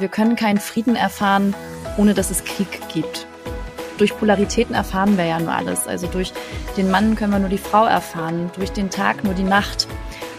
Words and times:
wir 0.00 0.08
können 0.08 0.36
keinen 0.36 0.58
Frieden 0.58 0.96
erfahren, 0.96 1.54
ohne 1.96 2.14
dass 2.14 2.30
es 2.30 2.44
Krieg 2.44 2.80
gibt. 2.92 3.26
Durch 3.98 4.16
Polaritäten 4.16 4.74
erfahren 4.74 5.16
wir 5.16 5.24
ja 5.24 5.38
nur 5.38 5.52
alles. 5.52 5.86
Also 5.86 6.08
durch 6.08 6.32
den 6.76 6.90
Mann 6.90 7.14
können 7.14 7.32
wir 7.32 7.38
nur 7.38 7.48
die 7.48 7.58
Frau 7.58 7.84
erfahren, 7.86 8.50
durch 8.56 8.72
den 8.72 8.90
Tag 8.90 9.22
nur 9.22 9.34
die 9.34 9.44
Nacht. 9.44 9.86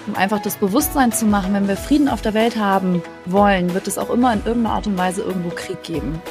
Um 0.07 0.15
einfach 0.15 0.39
das 0.39 0.57
Bewusstsein 0.57 1.12
zu 1.12 1.26
machen, 1.26 1.54
wenn 1.54 1.68
wir 1.68 1.78
Frieden 1.78 2.10
auf 2.10 2.21
der 2.21 2.33
Welt 2.33 2.57
haben 2.57 3.02
wollen, 3.26 3.73
wird 3.73 3.88
es 3.88 3.97
auch 3.97 4.10
immer 4.10 4.33
in 4.33 4.46
irgendeiner 4.46 4.76
Art 4.76 4.88
und 4.88 4.97
Weise 4.97 5.23
irgendwo 5.23 5.49
Krieg 5.49 5.81
geben. 5.83 6.22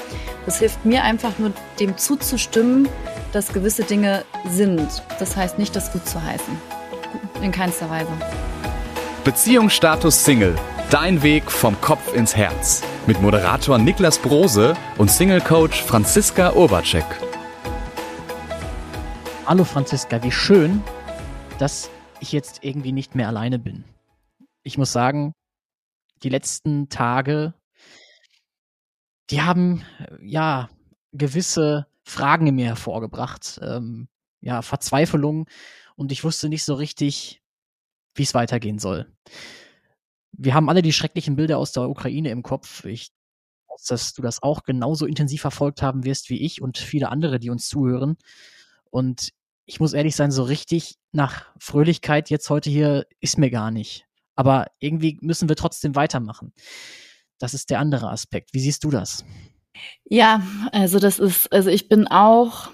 Das 0.47 0.59
hilft 0.59 0.85
mir 0.85 1.03
einfach 1.03 1.39
nur, 1.39 1.53
dem 1.81 1.97
zuzustimmen, 1.97 2.89
dass 3.33 3.53
gewisse 3.53 3.83
Dinge 3.83 4.25
sind. 4.49 5.03
Das 5.19 5.37
heißt 5.37 5.59
nicht, 5.59 5.75
das 5.75 5.93
gut 5.93 6.07
zu 6.07 6.23
heißen. 6.23 6.57
In 7.43 7.51
keinster 7.51 7.91
Weise. 7.91 8.13
Beziehungsstatus 9.25 10.25
Single. 10.25 10.55
Dein 10.91 11.23
Weg 11.23 11.51
vom 11.51 11.81
Kopf 11.81 12.15
ins 12.15 12.37
Herz. 12.37 12.83
Mit 13.07 13.21
Moderator 13.21 13.77
Niklas 13.77 14.19
Brose 14.19 14.75
und 14.97 15.11
Single-Coach 15.11 15.83
Franziska 15.83 16.55
Urbacek. 16.55 17.05
Hallo 19.45 19.65
Franziska, 19.65 20.23
wie 20.23 20.31
schön, 20.31 20.83
dass 21.59 21.91
ich 22.21 22.33
jetzt 22.33 22.65
irgendwie 22.65 22.93
nicht 22.93 23.15
mehr 23.15 23.29
alleine 23.29 23.59
bin. 23.59 23.85
Ich 24.63 24.79
muss 24.79 24.91
sagen, 24.91 25.35
die 26.23 26.31
letzten 26.31 26.89
Tage, 26.89 27.53
die 29.29 29.43
haben 29.43 29.85
ja 30.23 30.71
gewisse 31.13 31.87
Fragen 32.05 32.47
in 32.47 32.55
mir 32.55 32.69
hervorgebracht, 32.69 33.61
ähm, 33.63 34.09
ja, 34.41 34.63
Verzweiflung 34.63 35.47
und 35.95 36.11
ich 36.11 36.25
wusste 36.25 36.49
nicht 36.49 36.65
so 36.65 36.73
richtig, 36.73 37.43
wie 38.15 38.23
es 38.23 38.33
weitergehen 38.33 38.79
soll. 38.79 39.13
Wir 40.37 40.55
haben 40.55 40.69
alle 40.69 40.83
die 40.83 40.93
schrecklichen 40.93 41.37
Bilder 41.37 41.59
aus 41.59 41.73
der 41.73 41.89
Ukraine 41.89 42.31
im 42.31 42.43
Kopf. 42.43 42.85
Ich 42.85 43.11
weiß, 43.69 43.85
dass 43.85 44.15
du 44.15 44.23
das 44.23 44.43
auch 44.43 44.63
genauso 44.63 45.07
intensiv 45.07 45.41
verfolgt 45.41 45.83
haben 45.83 46.05
wirst 46.05 46.31
wie 46.31 46.41
ich 46.43 46.63
und 46.63 46.79
viele 46.79 47.09
andere, 47.11 47.39
die 47.39 47.51
uns 47.51 47.69
zuhören. 47.69 48.17
Und 48.91 49.31
ich 49.67 49.81
muss 49.81 49.93
ehrlich 49.93 50.17
sein, 50.17 50.31
so 50.31 50.43
richtig 50.43 50.97
nach 51.13 51.47
Fröhlichkeit 51.59 52.31
jetzt 52.31 52.51
heute 52.51 52.71
hier 52.71 53.07
ist 53.21 53.39
mir 53.39 53.51
gar 53.51 53.71
nicht. 53.71 54.07
Aber 54.37 54.67
irgendwie 54.79 55.19
müssen 55.21 55.49
wir 55.49 55.57
trotzdem 55.57 55.95
weitermachen. 55.95 56.53
Das 57.39 57.55
ist 57.55 57.71
der 57.71 57.79
andere 57.79 58.11
Aspekt. 58.11 58.53
Wie 58.53 58.61
siehst 58.61 58.85
du 58.85 58.91
das? 58.91 59.25
Ja, 60.05 60.43
also 60.73 60.99
das 60.99 61.19
ist, 61.19 61.53
also 61.53 61.71
ich 61.71 61.89
bin 61.89 62.07
auch 62.07 62.71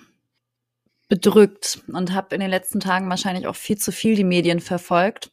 bedrückt 1.09 1.83
und 1.89 2.12
habe 2.12 2.34
in 2.34 2.41
den 2.41 2.51
letzten 2.51 2.81
Tagen 2.81 3.09
wahrscheinlich 3.09 3.47
auch 3.47 3.56
viel 3.56 3.79
zu 3.79 3.91
viel 3.91 4.15
die 4.15 4.25
Medien 4.25 4.61
verfolgt 4.61 5.33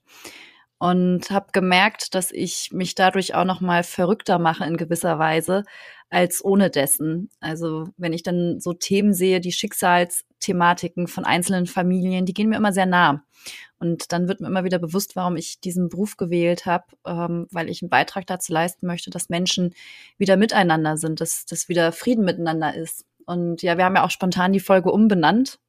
und 0.79 1.31
habe 1.31 1.47
gemerkt, 1.53 2.13
dass 2.13 2.31
ich 2.31 2.71
mich 2.71 2.95
dadurch 2.95 3.33
auch 3.33 3.45
noch 3.45 3.61
mal 3.61 3.83
verrückter 3.83 4.39
mache 4.39 4.65
in 4.65 4.77
gewisser 4.77 5.17
Weise 5.17 5.63
als 6.09 6.43
ohne 6.43 6.69
dessen. 6.69 7.29
Also 7.39 7.89
wenn 7.97 8.13
ich 8.13 8.23
dann 8.23 8.59
so 8.59 8.73
Themen 8.73 9.13
sehe, 9.13 9.41
die 9.41 9.51
Schicksalsthematiken 9.51 11.07
von 11.07 11.25
einzelnen 11.25 11.65
Familien, 11.65 12.25
die 12.25 12.33
gehen 12.33 12.49
mir 12.49 12.57
immer 12.57 12.73
sehr 12.73 12.85
nah. 12.85 13.23
Und 13.79 14.11
dann 14.11 14.27
wird 14.27 14.39
mir 14.39 14.47
immer 14.47 14.63
wieder 14.63 14.79
bewusst, 14.79 15.15
warum 15.15 15.35
ich 15.35 15.59
diesen 15.59 15.89
Beruf 15.89 16.17
gewählt 16.17 16.65
habe, 16.65 16.85
ähm, 17.05 17.47
weil 17.51 17.69
ich 17.69 17.81
einen 17.81 17.89
Beitrag 17.89 18.25
dazu 18.25 18.53
leisten 18.53 18.87
möchte, 18.87 19.09
dass 19.09 19.29
Menschen 19.29 19.73
wieder 20.17 20.37
miteinander 20.37 20.97
sind, 20.97 21.21
dass, 21.21 21.45
dass 21.45 21.69
wieder 21.69 21.91
Frieden 21.91 22.25
miteinander 22.25 22.73
ist. 22.73 23.05
Und 23.25 23.61
ja, 23.61 23.77
wir 23.77 23.85
haben 23.85 23.95
ja 23.95 24.05
auch 24.05 24.11
spontan 24.11 24.53
die 24.53 24.59
Folge 24.59 24.91
umbenannt, 24.91 25.59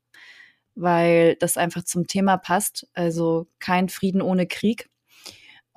weil 0.75 1.37
das 1.37 1.57
einfach 1.57 1.85
zum 1.85 2.07
Thema 2.07 2.37
passt. 2.37 2.89
Also 2.95 3.49
kein 3.59 3.89
Frieden 3.89 4.23
ohne 4.23 4.47
Krieg. 4.47 4.89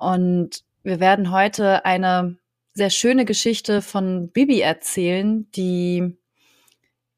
Und 0.02 0.64
wir 0.82 0.98
werden 0.98 1.30
heute 1.30 1.84
eine 1.84 2.36
sehr 2.74 2.90
schöne 2.90 3.24
Geschichte 3.24 3.82
von 3.82 4.30
Bibi 4.32 4.60
erzählen, 4.60 5.48
die 5.52 6.16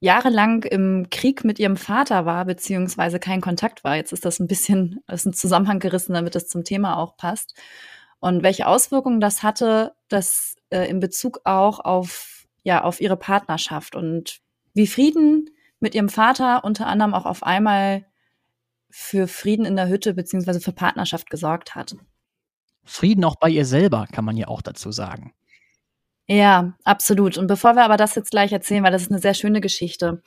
jahrelang 0.01 0.65
im 0.65 1.09
Krieg 1.11 1.45
mit 1.45 1.59
ihrem 1.59 1.79
Vater 1.79 2.27
war, 2.27 2.45
beziehungsweise 2.45 3.19
kein 3.19 3.41
Kontakt 3.41 3.85
war. 3.85 3.97
Jetzt 3.97 4.13
ist 4.13 4.27
das 4.27 4.39
ein 4.39 4.49
bisschen 4.49 5.01
aus 5.07 5.23
dem 5.23 5.33
Zusammenhang 5.33 5.79
gerissen, 5.79 6.13
damit 6.13 6.35
das 6.35 6.47
zum 6.47 6.63
Thema 6.63 6.99
auch 6.99 7.17
passt. 7.17 7.55
Und 8.21 8.43
welche 8.43 8.67
Auswirkungen 8.67 9.21
das 9.21 9.43
hatte, 9.43 9.95
das 10.09 10.57
äh, 10.69 10.87
in 10.87 11.01
Bezug 11.01 11.41
auch 11.45 11.81
auf, 11.81 12.47
ja, 12.65 12.85
auf 12.85 13.01
ihre 13.01 13.17
Partnerschaft 13.17 13.97
und 13.97 14.41
wie 14.75 14.87
Frieden 14.87 15.49
mit 15.81 15.95
ihrem 15.95 16.11
Vater 16.11 16.65
unter 16.65 16.87
anderem 16.87 17.15
auch 17.15 17.25
auf 17.25 17.43
einmal 17.43 18.05
für 18.91 19.27
Frieden 19.27 19.65
in 19.65 19.77
der 19.77 19.89
Hütte 19.89 20.13
beziehungsweise 20.13 20.61
für 20.61 20.73
Partnerschaft 20.73 21.31
gesorgt 21.31 21.75
hat. 21.75 21.97
Frieden 22.85 23.25
auch 23.25 23.37
bei 23.37 23.49
ihr 23.49 23.65
selber, 23.65 24.07
kann 24.13 24.25
man 24.25 24.37
ja 24.37 24.49
auch 24.49 24.63
dazu 24.63 24.93
sagen. 24.93 25.33
Ja, 26.27 26.75
absolut. 26.85 27.37
Und 27.37 27.47
bevor 27.47 27.75
wir 27.75 27.85
aber 27.85 27.97
das 27.97 28.15
jetzt 28.15 28.31
gleich 28.31 28.53
erzählen, 28.53 28.83
weil 28.83 28.93
das 28.93 29.03
ist 29.03 29.11
eine 29.11 29.21
sehr 29.21 29.35
schöne 29.35 29.61
Geschichte, 29.61 30.23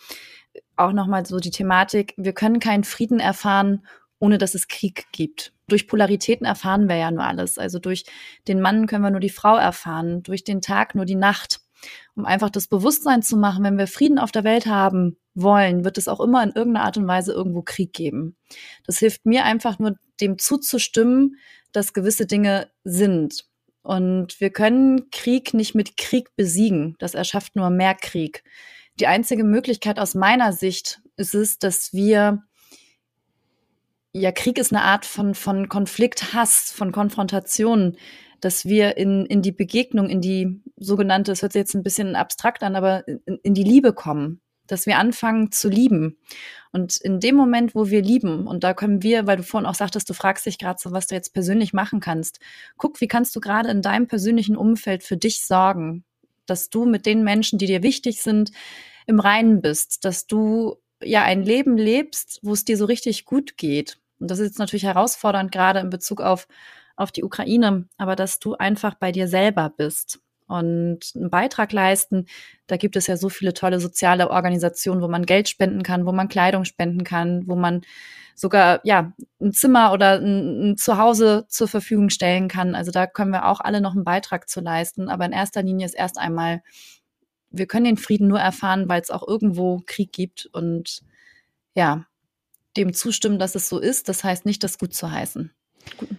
auch 0.76 0.92
nochmal 0.92 1.26
so 1.26 1.40
die 1.40 1.52
Thematik, 1.52 2.14
wir 2.18 2.34
können 2.34 2.60
keinen 2.60 2.84
Frieden 2.84 3.20
erfahren, 3.20 3.86
ohne 4.20 4.38
dass 4.38 4.56
es 4.56 4.68
Krieg 4.68 5.06
gibt. 5.12 5.54
Durch 5.68 5.88
Polaritäten 5.88 6.46
erfahren 6.46 6.88
wir 6.88 6.96
ja 6.96 7.12
nur 7.12 7.24
alles. 7.24 7.58
Also 7.58 7.80
durch 7.80 8.06
den 8.48 8.62
Mann 8.62 8.88
können 8.88 9.04
wir 9.04 9.12
nur 9.12 9.20
die 9.20 9.30
Frau 9.30 9.58
erfahren, 9.58 10.24
durch 10.24 10.44
den 10.44 10.62
Tag 10.62 10.96
nur 10.96 11.06
die 11.06 11.16
Nacht. 11.16 11.62
Um 12.16 12.26
einfach 12.26 12.50
das 12.50 12.68
Bewusstsein 12.68 13.22
zu 13.22 13.38
machen, 13.38 13.64
wenn 13.64 13.78
wir 13.78 13.88
Frieden 13.88 14.18
auf 14.18 14.32
der 14.32 14.44
Welt 14.44 14.66
haben 14.66 15.18
wollen, 15.42 15.86
wird 15.86 15.98
es 15.98 16.08
auch 16.08 16.20
immer 16.20 16.44
in 16.44 16.52
irgendeiner 16.52 16.86
Art 16.86 16.98
und 16.98 17.08
Weise 17.08 17.32
irgendwo 17.32 17.62
Krieg 17.62 17.94
geben. 17.94 18.36
Das 18.86 18.98
hilft 18.98 19.26
mir 19.26 19.46
einfach 19.46 19.80
nur, 19.80 19.96
dem 20.20 20.40
zuzustimmen, 20.40 21.38
dass 21.72 21.94
gewisse 21.94 22.26
Dinge 22.26 22.72
sind. 22.84 23.46
Und 23.84 24.42
wir 24.42 24.50
können 24.50 25.10
Krieg 25.12 25.54
nicht 25.54 25.76
mit 25.76 25.96
Krieg 25.96 26.36
besiegen. 26.36 26.96
Das 27.00 27.14
erschafft 27.14 27.56
nur 27.56 27.70
mehr 27.70 27.96
Krieg. 27.96 28.44
Die 29.00 29.08
einzige 29.08 29.44
Möglichkeit 29.44 30.00
aus 30.00 30.16
meiner 30.16 30.54
Sicht 30.54 31.02
ist 31.18 31.36
es, 31.36 31.60
dass 31.60 31.94
wir 31.94 32.44
ja, 34.14 34.32
Krieg 34.32 34.58
ist 34.58 34.74
eine 34.74 34.82
Art 34.82 35.06
von, 35.06 35.36
von 35.36 35.70
Konflikt, 35.70 36.34
Hass, 36.34 36.72
von 36.72 36.92
Konfrontation, 36.92 37.98
dass 38.42 38.66
wir 38.66 38.98
in, 38.98 39.28
in 39.28 39.44
die 39.44 39.52
Begegnung, 39.52 40.10
in 40.10 40.22
die 40.22 40.62
sogenannte, 40.78 41.32
es 41.32 41.44
hört 41.44 41.54
sich 41.54 41.60
jetzt 41.60 41.76
ein 41.76 41.84
bisschen 41.84 42.16
abstrakt 42.16 42.64
an, 42.64 42.76
aber 42.76 43.08
in, 43.08 43.20
in 43.44 43.54
die 43.54 43.64
Liebe 43.64 43.94
kommen 43.94 44.42
dass 44.68 44.86
wir 44.86 44.98
anfangen 44.98 45.52
zu 45.52 45.70
lieben. 45.70 46.18
Und 46.72 46.98
in 46.98 47.20
dem 47.20 47.36
Moment, 47.36 47.76
wo 47.76 47.90
wir 47.90 48.02
lieben, 48.02 48.46
und 48.48 48.64
da 48.64 48.74
können 48.74 49.02
wir, 49.02 49.26
weil 49.26 49.38
du 49.38 49.44
vorhin 49.44 49.66
auch 49.68 49.76
sagtest, 49.76 50.10
du 50.10 50.14
fragst 50.14 50.46
dich 50.46 50.58
gerade 50.58 50.80
so, 50.82 50.92
was 50.92 51.08
du 51.08 51.16
jetzt 51.16 51.34
persönlich 51.34 51.74
machen 51.74 52.00
kannst. 52.00 52.40
Guck, 52.78 53.02
wie 53.02 53.08
kannst 53.08 53.36
du 53.36 53.40
gerade 53.40 53.70
in 53.70 53.82
deinem 53.82 54.08
persönlichen 54.08 54.58
Umfeld 54.58 55.04
für 55.04 55.18
dich 55.18 55.46
sorgen, 55.46 56.04
dass 56.46 56.70
du 56.70 56.86
mit 56.86 57.06
den 57.06 57.24
Menschen, 57.24 57.58
die 57.58 57.66
dir 57.66 57.84
wichtig 57.84 58.22
sind, 58.22 58.52
im 59.06 59.20
Reinen 59.20 59.62
bist, 59.62 60.06
dass 60.06 60.28
du 60.28 60.78
ja 61.02 61.24
ein 61.24 61.44
Leben 61.44 61.78
lebst, 61.78 62.40
wo 62.42 62.54
es 62.54 62.66
dir 62.66 62.78
so 62.78 62.86
richtig 62.86 63.26
gut 63.26 63.58
geht. 63.58 63.98
Und 64.20 64.32
das 64.32 64.40
ist 64.40 64.48
jetzt 64.48 64.60
natürlich 64.60 64.84
herausfordernd, 64.84 65.52
gerade 65.52 65.80
in 65.80 65.90
Bezug 65.90 66.22
auf, 66.22 66.48
auf 66.96 67.12
die 67.12 67.24
Ukraine, 67.24 67.88
aber 67.98 68.16
dass 68.16 68.40
du 68.40 68.56
einfach 68.56 68.96
bei 68.96 69.12
dir 69.12 69.28
selber 69.28 69.72
bist 69.76 70.20
und 70.48 71.12
einen 71.16 71.30
Beitrag 71.30 71.72
leisten. 71.72 72.26
Da 72.68 72.78
gibt 72.78 72.96
es 72.96 73.08
ja 73.08 73.18
so 73.18 73.30
viele 73.30 73.54
tolle 73.54 73.80
soziale 73.80 74.30
Organisationen, 74.30 75.02
wo 75.02 75.08
man 75.08 75.26
Geld 75.26 75.50
spenden 75.50 75.84
kann, 75.84 76.06
wo 76.06 76.12
man 76.12 76.30
Kleidung 76.30 76.66
spenden 76.66 77.04
kann, 77.04 77.48
wo 77.48 77.56
man 77.56 77.82
sogar 78.36 78.82
ja 78.84 79.14
ein 79.42 79.52
Zimmer 79.52 79.92
oder 79.92 80.20
ein, 80.20 80.72
ein 80.72 80.78
Zuhause 80.78 81.46
zur 81.50 81.68
Verfügung 81.68 82.10
stellen 82.10 82.48
kann. 82.48 82.76
Also 82.76 82.92
da 82.92 83.08
können 83.08 83.32
wir 83.32 83.46
auch 83.48 83.60
alle 83.60 83.82
noch 83.82 83.96
einen 83.96 84.04
Beitrag 84.04 84.48
zu 84.48 84.62
leisten. 84.62 85.10
Aber 85.10 85.26
in 85.26 85.32
erster 85.32 85.64
Linie 85.64 85.86
ist 85.86 85.96
erst 85.96 86.18
einmal, 86.18 86.62
wir 87.50 87.66
können 87.66 87.86
den 87.86 87.98
Frieden 87.98 88.28
nur 88.28 88.40
erfahren, 88.40 88.88
weil 88.90 89.02
es 89.02 89.10
auch 89.10 89.28
irgendwo 89.28 89.82
Krieg 89.86 90.12
gibt 90.12 90.48
und 90.54 91.02
ja, 91.74 92.06
dem 92.78 92.94
zustimmen, 92.94 93.40
dass 93.40 93.56
es 93.56 93.70
so 93.70 93.80
ist. 93.80 94.08
Das 94.08 94.24
heißt 94.24 94.46
nicht, 94.46 94.64
das 94.64 94.78
gut 94.78 94.94
zu 94.94 95.12
heißen. 95.12 95.52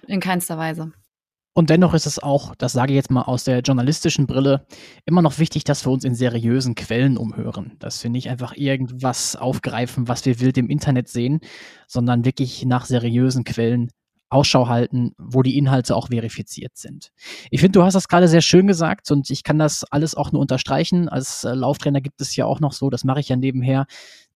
In 0.06 0.20
keinster 0.20 0.58
Weise. 0.58 0.92
Und 1.58 1.70
dennoch 1.70 1.92
ist 1.92 2.06
es 2.06 2.20
auch, 2.20 2.54
das 2.54 2.72
sage 2.72 2.92
ich 2.92 2.94
jetzt 2.94 3.10
mal 3.10 3.22
aus 3.22 3.42
der 3.42 3.62
journalistischen 3.62 4.28
Brille, 4.28 4.64
immer 5.06 5.22
noch 5.22 5.40
wichtig, 5.40 5.64
dass 5.64 5.84
wir 5.84 5.90
uns 5.90 6.04
in 6.04 6.14
seriösen 6.14 6.76
Quellen 6.76 7.16
umhören. 7.16 7.72
Dass 7.80 8.00
wir 8.04 8.12
nicht 8.12 8.30
einfach 8.30 8.54
irgendwas 8.54 9.34
aufgreifen, 9.34 10.06
was 10.06 10.24
wir 10.24 10.38
wild 10.38 10.56
im 10.56 10.70
Internet 10.70 11.08
sehen, 11.08 11.40
sondern 11.88 12.24
wirklich 12.24 12.64
nach 12.64 12.84
seriösen 12.84 13.42
Quellen 13.42 13.90
Ausschau 14.28 14.68
halten, 14.68 15.16
wo 15.18 15.42
die 15.42 15.58
Inhalte 15.58 15.96
auch 15.96 16.10
verifiziert 16.10 16.76
sind. 16.76 17.10
Ich 17.50 17.60
finde, 17.60 17.80
du 17.80 17.82
hast 17.82 17.94
das 17.94 18.06
gerade 18.06 18.28
sehr 18.28 18.40
schön 18.40 18.68
gesagt 18.68 19.10
und 19.10 19.28
ich 19.28 19.42
kann 19.42 19.58
das 19.58 19.82
alles 19.82 20.14
auch 20.14 20.30
nur 20.30 20.40
unterstreichen. 20.40 21.08
Als 21.08 21.42
äh, 21.42 21.54
Lauftrainer 21.54 22.00
gibt 22.00 22.20
es 22.20 22.36
ja 22.36 22.44
auch 22.44 22.60
noch 22.60 22.72
so, 22.72 22.88
das 22.88 23.02
mache 23.02 23.18
ich 23.18 23.30
ja 23.30 23.36
nebenher, 23.36 23.86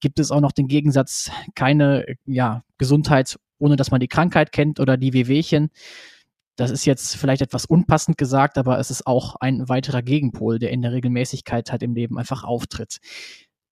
gibt 0.01 0.19
es 0.19 0.33
auch 0.33 0.41
noch 0.41 0.51
den 0.51 0.67
Gegensatz, 0.67 1.31
keine 1.55 2.05
ja, 2.27 2.65
Gesundheit, 2.79 3.39
ohne 3.61 3.77
dass 3.77 3.93
man 3.93 4.01
die 4.01 4.09
Krankheit 4.09 4.51
kennt 4.51 4.81
oder 4.81 4.97
die 4.97 5.13
Wehwehchen. 5.13 5.71
Das 6.57 6.71
ist 6.71 6.85
jetzt 6.85 7.17
vielleicht 7.17 7.43
etwas 7.43 7.65
unpassend 7.65 8.19
gesagt, 8.19 8.59
aber 8.59 8.79
es 8.79 8.91
ist 8.91 9.07
auch 9.07 9.37
ein 9.37 9.69
weiterer 9.69 10.03
Gegenpol, 10.03 10.59
der 10.59 10.71
in 10.71 10.83
der 10.83 10.93
Regelmäßigkeit 10.93 11.73
halt 11.73 11.83
im 11.83 11.95
Leben 11.95 12.19
einfach 12.19 12.45
auftritt. 12.45 12.99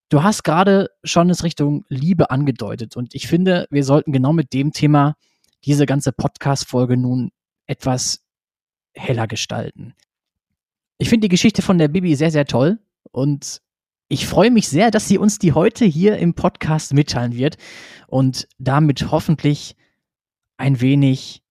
Du 0.09 0.23
hast 0.23 0.43
gerade 0.43 0.89
schon 1.05 1.31
es 1.31 1.45
Richtung 1.45 1.85
Liebe 1.89 2.31
angedeutet 2.31 2.97
und 2.97 3.15
ich 3.15 3.29
finde, 3.29 3.67
wir 3.71 3.85
sollten 3.85 4.13
genau 4.13 4.33
mit 4.33 4.53
dem 4.53 4.73
Thema 4.73 5.17
diese 5.65 5.87
ganze 5.87 6.13
Podcast-Folge 6.13 6.97
nun 6.97 7.31
etwas 7.67 8.25
heller 8.95 9.29
gestalten. 9.29 9.95
Ich 10.99 11.09
finde 11.09 11.27
die 11.27 11.31
Geschichte 11.31 11.63
von 11.63 11.79
der 11.79 11.89
Bibi 11.89 12.17
sehr, 12.17 12.31
sehr 12.31 12.47
toll 12.47 12.79
und 13.13 13.61
ich 14.09 14.27
freue 14.27 14.51
mich 14.51 14.69
sehr, 14.69 14.91
dass 14.91 15.07
sie 15.07 15.19
uns 15.19 15.39
die 15.39 15.53
heute 15.53 15.85
hier 15.85 16.19
im 16.19 16.35
Podcast 16.35 16.93
mitteilen 16.93 17.37
wird 17.37 17.57
und 18.09 18.49
damit 18.59 19.13
hoffentlich 19.13 19.77
ein 20.57 20.81
wenig, 20.81 21.45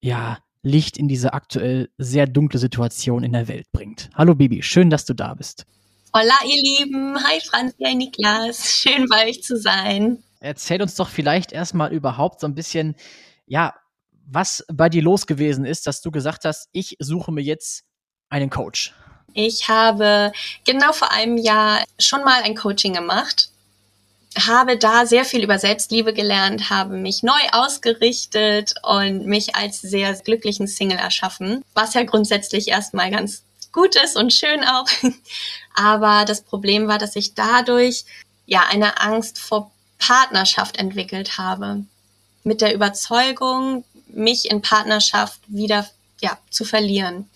ja, 0.00 0.38
Licht 0.62 0.98
in 0.98 1.08
diese 1.08 1.32
aktuell 1.32 1.90
sehr 1.96 2.26
dunkle 2.26 2.58
Situation 2.58 3.24
in 3.24 3.32
der 3.32 3.48
Welt 3.48 3.66
bringt. 3.72 4.10
Hallo 4.14 4.34
Bibi, 4.34 4.62
schön, 4.62 4.90
dass 4.90 5.04
du 5.04 5.14
da 5.14 5.34
bist. 5.34 5.64
Hola 6.12 6.34
ihr 6.44 6.62
Lieben, 6.62 7.16
hi 7.22 7.40
Franz, 7.40 7.74
hi 7.82 7.94
Niklas, 7.94 8.70
schön 8.70 9.06
bei 9.08 9.28
euch 9.28 9.42
zu 9.42 9.56
sein. 9.56 10.22
Erzähl 10.40 10.82
uns 10.82 10.94
doch 10.96 11.08
vielleicht 11.08 11.52
erstmal 11.52 11.92
überhaupt 11.92 12.40
so 12.40 12.46
ein 12.46 12.54
bisschen, 12.54 12.94
ja, 13.46 13.74
was 14.26 14.64
bei 14.72 14.88
dir 14.88 15.02
los 15.02 15.26
gewesen 15.26 15.64
ist, 15.64 15.86
dass 15.86 16.02
du 16.02 16.10
gesagt 16.10 16.44
hast, 16.44 16.68
ich 16.72 16.96
suche 16.98 17.32
mir 17.32 17.42
jetzt 17.42 17.84
einen 18.28 18.50
Coach. 18.50 18.94
Ich 19.32 19.68
habe 19.68 20.32
genau 20.64 20.92
vor 20.92 21.12
einem 21.12 21.36
Jahr 21.36 21.84
schon 21.98 22.24
mal 22.24 22.42
ein 22.42 22.56
Coaching 22.56 22.92
gemacht 22.92 23.50
habe 24.38 24.76
da 24.76 25.06
sehr 25.06 25.24
viel 25.24 25.42
über 25.42 25.58
Selbstliebe 25.58 26.12
gelernt, 26.12 26.70
habe 26.70 26.96
mich 26.96 27.22
neu 27.22 27.40
ausgerichtet 27.52 28.74
und 28.82 29.26
mich 29.26 29.56
als 29.56 29.80
sehr 29.80 30.14
glücklichen 30.14 30.66
Single 30.68 30.98
erschaffen, 30.98 31.64
was 31.74 31.94
ja 31.94 32.04
grundsätzlich 32.04 32.68
erstmal 32.68 33.10
ganz 33.10 33.42
gut 33.72 33.96
ist 33.96 34.16
und 34.16 34.32
schön 34.32 34.62
auch. 34.64 34.86
Aber 35.74 36.24
das 36.24 36.42
Problem 36.42 36.86
war, 36.86 36.98
dass 36.98 37.16
ich 37.16 37.34
dadurch 37.34 38.04
ja 38.46 38.64
eine 38.68 39.00
Angst 39.00 39.38
vor 39.38 39.70
Partnerschaft 39.98 40.76
entwickelt 40.76 41.38
habe. 41.38 41.84
Mit 42.42 42.60
der 42.60 42.74
Überzeugung, 42.74 43.84
mich 44.08 44.50
in 44.50 44.62
Partnerschaft 44.62 45.40
wieder 45.46 45.88
ja, 46.20 46.38
zu 46.50 46.64
verlieren. 46.64 47.28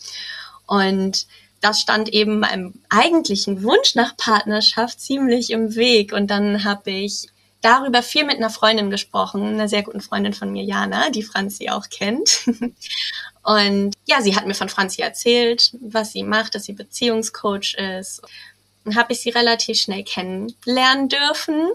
Und 0.67 1.26
das 1.64 1.81
stand 1.81 2.11
eben 2.11 2.40
meinem 2.40 2.75
eigentlichen 2.90 3.62
Wunsch 3.62 3.94
nach 3.94 4.19
Partnerschaft 4.19 5.00
ziemlich 5.00 5.49
im 5.49 5.75
Weg. 5.75 6.12
Und 6.12 6.26
dann 6.26 6.62
habe 6.62 6.90
ich 6.90 7.28
darüber 7.62 8.02
viel 8.02 8.25
mit 8.25 8.37
einer 8.37 8.50
Freundin 8.50 8.90
gesprochen, 8.90 9.43
einer 9.43 9.66
sehr 9.66 9.82
guten 9.82 10.02
Freundin 10.02 10.34
von 10.34 10.52
mir, 10.52 10.62
Jana, 10.62 11.08
die 11.08 11.22
Franzi 11.22 11.70
auch 11.70 11.88
kennt. 11.88 12.50
Und 13.43 13.94
ja, 14.05 14.20
sie 14.20 14.37
hat 14.37 14.46
mir 14.46 14.55
von 14.55 14.69
Franzi 14.69 15.00
erzählt, 15.00 15.75
was 15.81 16.12
sie 16.12 16.22
macht, 16.22 16.55
dass 16.55 16.64
sie 16.64 16.75
Beziehungscoach 16.75 17.75
ist. 17.75 18.20
Und 18.84 18.96
habe 18.96 19.14
ich 19.14 19.20
sie 19.20 19.31
relativ 19.31 19.78
schnell 19.78 20.05
kennenlernen 20.05 21.08
dürfen 21.08 21.70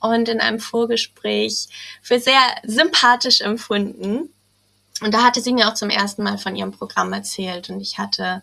und 0.00 0.30
in 0.30 0.40
einem 0.40 0.60
Vorgespräch 0.60 1.68
für 2.00 2.18
sehr 2.18 2.40
sympathisch 2.62 3.42
empfunden. 3.42 4.30
Und 5.02 5.12
da 5.12 5.22
hatte 5.22 5.42
sie 5.42 5.52
mir 5.52 5.68
auch 5.68 5.74
zum 5.74 5.90
ersten 5.90 6.22
Mal 6.22 6.38
von 6.38 6.56
ihrem 6.56 6.72
Programm 6.72 7.12
erzählt 7.12 7.68
und 7.68 7.82
ich 7.82 7.98
hatte 7.98 8.42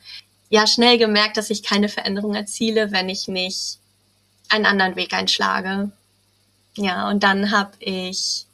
ja 0.51 0.67
schnell 0.67 0.97
gemerkt, 0.97 1.37
dass 1.37 1.49
ich 1.49 1.63
keine 1.63 1.89
Veränderung 1.89 2.35
erziele, 2.35 2.91
wenn 2.91 3.09
ich 3.09 3.27
nicht 3.27 3.79
einen 4.49 4.65
anderen 4.65 4.97
Weg 4.97 5.13
einschlage. 5.13 5.91
Ja, 6.75 7.09
und 7.09 7.23
dann 7.23 7.51
habe 7.51 7.71
ich 7.79 8.45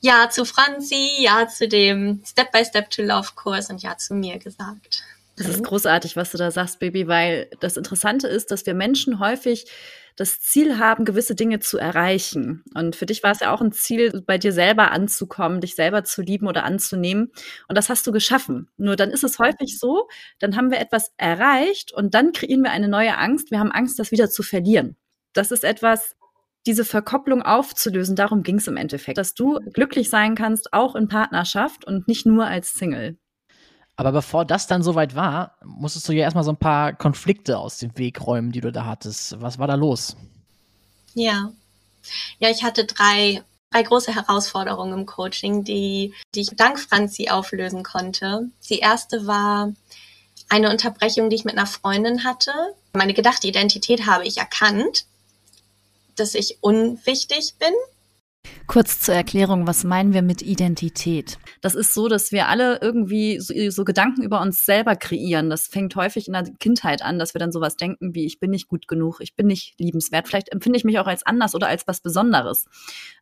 ja 0.00 0.28
zu 0.28 0.44
Franzi, 0.44 1.10
ja 1.20 1.46
zu 1.48 1.68
dem 1.68 2.22
Step 2.26 2.50
by 2.50 2.64
Step 2.64 2.90
to 2.90 3.02
Love 3.02 3.30
Kurs 3.36 3.70
und 3.70 3.82
ja 3.82 3.96
zu 3.96 4.14
mir 4.14 4.38
gesagt. 4.38 5.04
Das 5.36 5.48
ist 5.48 5.64
großartig, 5.64 6.16
was 6.16 6.32
du 6.32 6.38
da 6.38 6.50
sagst, 6.50 6.80
Baby, 6.80 7.06
weil 7.06 7.48
das 7.60 7.76
Interessante 7.76 8.26
ist, 8.26 8.50
dass 8.50 8.66
wir 8.66 8.74
Menschen 8.74 9.20
häufig 9.20 9.66
das 10.16 10.40
Ziel 10.40 10.78
haben, 10.78 11.04
gewisse 11.04 11.34
Dinge 11.34 11.60
zu 11.60 11.78
erreichen. 11.78 12.64
Und 12.74 12.96
für 12.96 13.06
dich 13.06 13.22
war 13.22 13.32
es 13.32 13.40
ja 13.40 13.52
auch 13.52 13.60
ein 13.60 13.72
Ziel, 13.72 14.22
bei 14.26 14.38
dir 14.38 14.52
selber 14.52 14.90
anzukommen, 14.90 15.60
dich 15.60 15.74
selber 15.74 16.04
zu 16.04 16.22
lieben 16.22 16.46
oder 16.46 16.64
anzunehmen. 16.64 17.30
Und 17.68 17.76
das 17.76 17.90
hast 17.90 18.06
du 18.06 18.12
geschaffen. 18.12 18.68
Nur 18.78 18.96
dann 18.96 19.10
ist 19.10 19.24
es 19.24 19.38
häufig 19.38 19.78
so, 19.78 20.08
dann 20.38 20.56
haben 20.56 20.70
wir 20.70 20.80
etwas 20.80 21.12
erreicht 21.18 21.92
und 21.92 22.14
dann 22.14 22.32
kreieren 22.32 22.62
wir 22.62 22.70
eine 22.70 22.88
neue 22.88 23.18
Angst. 23.18 23.50
Wir 23.50 23.60
haben 23.60 23.72
Angst, 23.72 23.98
das 23.98 24.10
wieder 24.10 24.30
zu 24.30 24.42
verlieren. 24.42 24.96
Das 25.34 25.50
ist 25.50 25.64
etwas, 25.64 26.16
diese 26.64 26.84
Verkopplung 26.84 27.42
aufzulösen. 27.42 28.16
Darum 28.16 28.42
ging 28.42 28.56
es 28.56 28.66
im 28.66 28.76
Endeffekt, 28.76 29.18
dass 29.18 29.34
du 29.34 29.60
glücklich 29.72 30.08
sein 30.08 30.34
kannst, 30.34 30.72
auch 30.72 30.96
in 30.96 31.08
Partnerschaft 31.08 31.84
und 31.86 32.08
nicht 32.08 32.26
nur 32.26 32.46
als 32.46 32.72
Single. 32.72 33.18
Aber 33.96 34.12
bevor 34.12 34.44
das 34.44 34.66
dann 34.66 34.82
soweit 34.82 35.14
war, 35.14 35.56
musstest 35.64 36.08
du 36.08 36.12
ja 36.12 36.22
erstmal 36.24 36.44
so 36.44 36.52
ein 36.52 36.58
paar 36.58 36.92
Konflikte 36.92 37.58
aus 37.58 37.78
dem 37.78 37.96
Weg 37.96 38.26
räumen, 38.26 38.52
die 38.52 38.60
du 38.60 38.70
da 38.70 38.84
hattest. 38.84 39.40
Was 39.40 39.58
war 39.58 39.66
da 39.66 39.74
los? 39.74 40.16
Ja. 41.14 41.50
Ja, 42.38 42.50
ich 42.50 42.62
hatte 42.62 42.84
drei, 42.84 43.42
drei 43.70 43.82
große 43.82 44.14
Herausforderungen 44.14 45.00
im 45.00 45.06
Coaching, 45.06 45.64
die, 45.64 46.12
die 46.34 46.42
ich 46.42 46.50
dank 46.56 46.78
Franzi 46.78 47.30
auflösen 47.30 47.82
konnte. 47.82 48.50
Die 48.68 48.78
erste 48.80 49.26
war 49.26 49.72
eine 50.50 50.70
Unterbrechung, 50.70 51.30
die 51.30 51.36
ich 51.36 51.44
mit 51.44 51.56
einer 51.56 51.66
Freundin 51.66 52.22
hatte. 52.22 52.52
Meine 52.92 53.14
gedachte 53.14 53.48
Identität 53.48 54.06
habe 54.06 54.26
ich 54.26 54.36
erkannt, 54.36 55.06
dass 56.16 56.34
ich 56.34 56.58
unwichtig 56.60 57.54
bin 57.58 57.72
Kurz 58.66 59.00
zur 59.00 59.14
Erklärung, 59.14 59.66
was 59.66 59.84
meinen 59.84 60.12
wir 60.12 60.22
mit 60.22 60.42
Identität? 60.42 61.38
Das 61.60 61.74
ist 61.74 61.94
so, 61.94 62.08
dass 62.08 62.32
wir 62.32 62.48
alle 62.48 62.78
irgendwie 62.82 63.38
so, 63.40 63.54
so, 63.70 63.84
Gedanken 63.84 64.22
über 64.22 64.40
uns 64.40 64.66
selber 64.66 64.96
kreieren. 64.96 65.50
Das 65.50 65.66
fängt 65.66 65.94
häufig 65.96 66.26
in 66.26 66.32
der 66.32 66.44
Kindheit 66.58 67.02
an, 67.02 67.18
dass 67.18 67.34
wir 67.34 67.38
dann 67.38 67.52
sowas 67.52 67.76
denken 67.76 68.14
wie, 68.14 68.26
ich 68.26 68.40
bin 68.40 68.50
nicht 68.50 68.68
gut 68.68 68.88
genug, 68.88 69.20
ich 69.20 69.36
bin 69.36 69.46
nicht 69.46 69.78
liebenswert. 69.78 70.26
Vielleicht 70.26 70.52
empfinde 70.52 70.78
ich 70.78 70.84
mich 70.84 70.98
auch 70.98 71.06
als 71.06 71.24
anders 71.24 71.54
oder 71.54 71.68
als 71.68 71.86
was 71.86 72.00
Besonderes. 72.00 72.66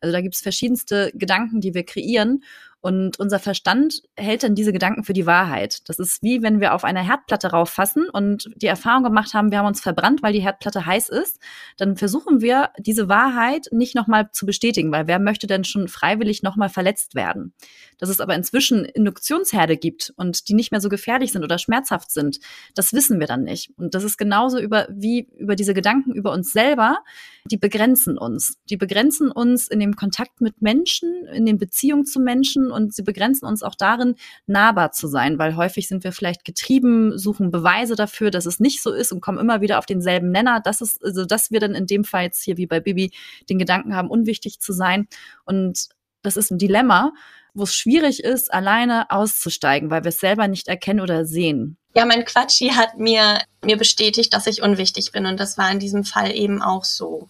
Also 0.00 0.12
da 0.12 0.20
gibt 0.20 0.34
es 0.34 0.40
verschiedenste 0.40 1.12
Gedanken, 1.14 1.60
die 1.60 1.74
wir 1.74 1.84
kreieren. 1.84 2.42
Und 2.84 3.18
unser 3.18 3.38
Verstand 3.38 4.02
hält 4.14 4.42
dann 4.42 4.54
diese 4.54 4.70
Gedanken 4.70 5.04
für 5.04 5.14
die 5.14 5.24
Wahrheit. 5.24 5.88
Das 5.88 5.98
ist 5.98 6.22
wie 6.22 6.42
wenn 6.42 6.60
wir 6.60 6.74
auf 6.74 6.84
eine 6.84 7.02
Herdplatte 7.02 7.46
rauffassen 7.46 8.10
und 8.10 8.50
die 8.56 8.66
Erfahrung 8.66 9.04
gemacht 9.04 9.32
haben, 9.32 9.50
wir 9.50 9.56
haben 9.56 9.66
uns 9.66 9.80
verbrannt, 9.80 10.22
weil 10.22 10.34
die 10.34 10.42
Herdplatte 10.42 10.84
heiß 10.84 11.08
ist. 11.08 11.40
Dann 11.78 11.96
versuchen 11.96 12.42
wir, 12.42 12.68
diese 12.78 13.08
Wahrheit 13.08 13.68
nicht 13.70 13.94
nochmal 13.94 14.28
zu 14.32 14.44
bestätigen, 14.44 14.92
weil 14.92 15.06
wer 15.06 15.18
möchte 15.18 15.46
denn 15.46 15.64
schon 15.64 15.88
freiwillig 15.88 16.42
nochmal 16.42 16.68
verletzt 16.68 17.14
werden? 17.14 17.54
Dass 17.96 18.10
es 18.10 18.20
aber 18.20 18.34
inzwischen 18.34 18.84
Induktionsherde 18.84 19.78
gibt 19.78 20.12
und 20.18 20.50
die 20.50 20.54
nicht 20.54 20.70
mehr 20.70 20.82
so 20.82 20.90
gefährlich 20.90 21.32
sind 21.32 21.42
oder 21.42 21.56
schmerzhaft 21.56 22.10
sind, 22.10 22.38
das 22.74 22.92
wissen 22.92 23.18
wir 23.18 23.26
dann 23.26 23.44
nicht. 23.44 23.70
Und 23.78 23.94
das 23.94 24.04
ist 24.04 24.18
genauso 24.18 24.58
über, 24.58 24.88
wie 24.90 25.30
über 25.38 25.56
diese 25.56 25.72
Gedanken 25.72 26.12
über 26.12 26.32
uns 26.32 26.52
selber, 26.52 26.98
die 27.46 27.56
begrenzen 27.56 28.18
uns. 28.18 28.58
Die 28.68 28.76
begrenzen 28.76 29.30
uns 29.30 29.68
in 29.68 29.80
dem 29.80 29.96
Kontakt 29.96 30.42
mit 30.42 30.60
Menschen, 30.60 31.26
in 31.32 31.46
den 31.46 31.56
Beziehungen 31.56 32.04
zu 32.04 32.20
Menschen 32.20 32.73
und 32.74 32.94
sie 32.94 33.02
begrenzen 33.02 33.46
uns 33.46 33.62
auch 33.62 33.74
darin, 33.74 34.16
nahbar 34.46 34.92
zu 34.92 35.06
sein, 35.06 35.38
weil 35.38 35.56
häufig 35.56 35.88
sind 35.88 36.04
wir 36.04 36.12
vielleicht 36.12 36.44
getrieben, 36.44 37.16
suchen 37.16 37.50
Beweise 37.50 37.94
dafür, 37.94 38.30
dass 38.30 38.46
es 38.46 38.60
nicht 38.60 38.82
so 38.82 38.92
ist 38.92 39.12
und 39.12 39.20
kommen 39.20 39.38
immer 39.38 39.60
wieder 39.60 39.78
auf 39.78 39.86
denselben 39.86 40.30
Nenner. 40.30 40.60
Das 40.60 40.80
ist, 40.80 41.02
also, 41.02 41.24
dass 41.24 41.50
wir 41.50 41.60
dann 41.60 41.74
in 41.74 41.86
dem 41.86 42.04
Fall 42.04 42.24
jetzt 42.24 42.42
hier 42.42 42.56
wie 42.56 42.66
bei 42.66 42.80
Bibi 42.80 43.12
den 43.48 43.58
Gedanken 43.58 43.94
haben, 43.94 44.10
unwichtig 44.10 44.60
zu 44.60 44.72
sein. 44.72 45.08
Und 45.44 45.88
das 46.22 46.36
ist 46.36 46.50
ein 46.50 46.58
Dilemma, 46.58 47.12
wo 47.54 47.62
es 47.62 47.74
schwierig 47.74 48.22
ist, 48.22 48.52
alleine 48.52 49.10
auszusteigen, 49.10 49.90
weil 49.90 50.04
wir 50.04 50.08
es 50.08 50.20
selber 50.20 50.48
nicht 50.48 50.68
erkennen 50.68 51.00
oder 51.00 51.24
sehen. 51.24 51.76
Ja, 51.94 52.04
mein 52.04 52.24
Quatschi 52.24 52.70
hat 52.70 52.98
mir, 52.98 53.38
mir 53.64 53.76
bestätigt, 53.76 54.34
dass 54.34 54.48
ich 54.48 54.62
unwichtig 54.62 55.12
bin 55.12 55.26
und 55.26 55.38
das 55.38 55.56
war 55.56 55.70
in 55.70 55.78
diesem 55.78 56.04
Fall 56.04 56.34
eben 56.34 56.60
auch 56.60 56.84
so. 56.84 57.28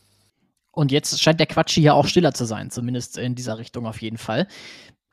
Und 0.72 0.90
jetzt 0.90 1.20
scheint 1.22 1.38
der 1.38 1.46
Quatschi 1.46 1.82
ja 1.82 1.92
auch 1.92 2.06
stiller 2.06 2.32
zu 2.32 2.46
sein, 2.46 2.70
zumindest 2.70 3.18
in 3.18 3.34
dieser 3.34 3.58
Richtung 3.58 3.86
auf 3.86 4.00
jeden 4.00 4.18
Fall. 4.18 4.48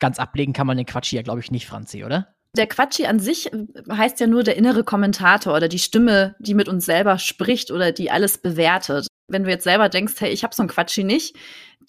Ganz 0.01 0.19
ablegen 0.19 0.51
kann 0.51 0.67
man 0.67 0.75
den 0.75 0.85
Quatschi 0.85 1.15
ja, 1.15 1.21
glaube 1.21 1.39
ich, 1.39 1.51
nicht, 1.51 1.67
Franzi, 1.67 2.03
oder? 2.03 2.33
Der 2.57 2.67
Quatschi 2.67 3.05
an 3.05 3.19
sich 3.19 3.49
heißt 3.89 4.19
ja 4.19 4.27
nur 4.27 4.43
der 4.43 4.57
innere 4.57 4.83
Kommentator 4.83 5.55
oder 5.55 5.69
die 5.69 5.79
Stimme, 5.79 6.35
die 6.39 6.55
mit 6.55 6.67
uns 6.67 6.85
selber 6.85 7.17
spricht 7.17 7.71
oder 7.71 7.93
die 7.93 8.11
alles 8.11 8.39
bewertet. 8.39 9.07
Wenn 9.29 9.43
du 9.43 9.49
jetzt 9.49 9.63
selber 9.63 9.87
denkst, 9.87 10.15
hey, 10.17 10.31
ich 10.31 10.43
habe 10.43 10.53
so 10.53 10.63
einen 10.63 10.69
Quatschi 10.69 11.05
nicht, 11.05 11.37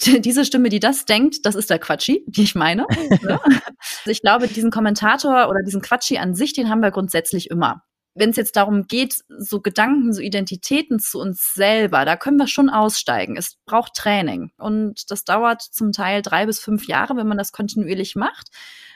diese 0.00 0.44
Stimme, 0.44 0.68
die 0.68 0.78
das 0.78 1.06
denkt, 1.06 1.44
das 1.46 1.54
ist 1.54 1.70
der 1.70 1.78
Quatschi, 1.78 2.22
die 2.28 2.42
ich 2.42 2.54
meine. 2.54 2.86
Ne? 3.22 3.40
ich 4.04 4.20
glaube, 4.20 4.46
diesen 4.46 4.70
Kommentator 4.70 5.48
oder 5.48 5.62
diesen 5.64 5.80
Quatschi 5.80 6.18
an 6.18 6.34
sich, 6.34 6.52
den 6.52 6.68
haben 6.68 6.82
wir 6.82 6.90
grundsätzlich 6.90 7.50
immer. 7.50 7.82
Wenn 8.14 8.30
es 8.30 8.36
jetzt 8.36 8.56
darum 8.56 8.86
geht, 8.86 9.24
so 9.28 9.60
Gedanken, 9.60 10.12
so 10.12 10.20
Identitäten 10.20 10.98
zu 10.98 11.18
uns 11.18 11.54
selber, 11.54 12.04
da 12.04 12.16
können 12.16 12.36
wir 12.36 12.46
schon 12.46 12.68
aussteigen. 12.68 13.36
Es 13.36 13.56
braucht 13.64 13.94
Training. 13.94 14.52
Und 14.58 15.10
das 15.10 15.24
dauert 15.24 15.62
zum 15.62 15.92
Teil 15.92 16.22
drei 16.22 16.46
bis 16.46 16.58
fünf 16.58 16.86
Jahre, 16.86 17.16
wenn 17.16 17.28
man 17.28 17.38
das 17.38 17.52
kontinuierlich 17.52 18.14
macht. 18.14 18.48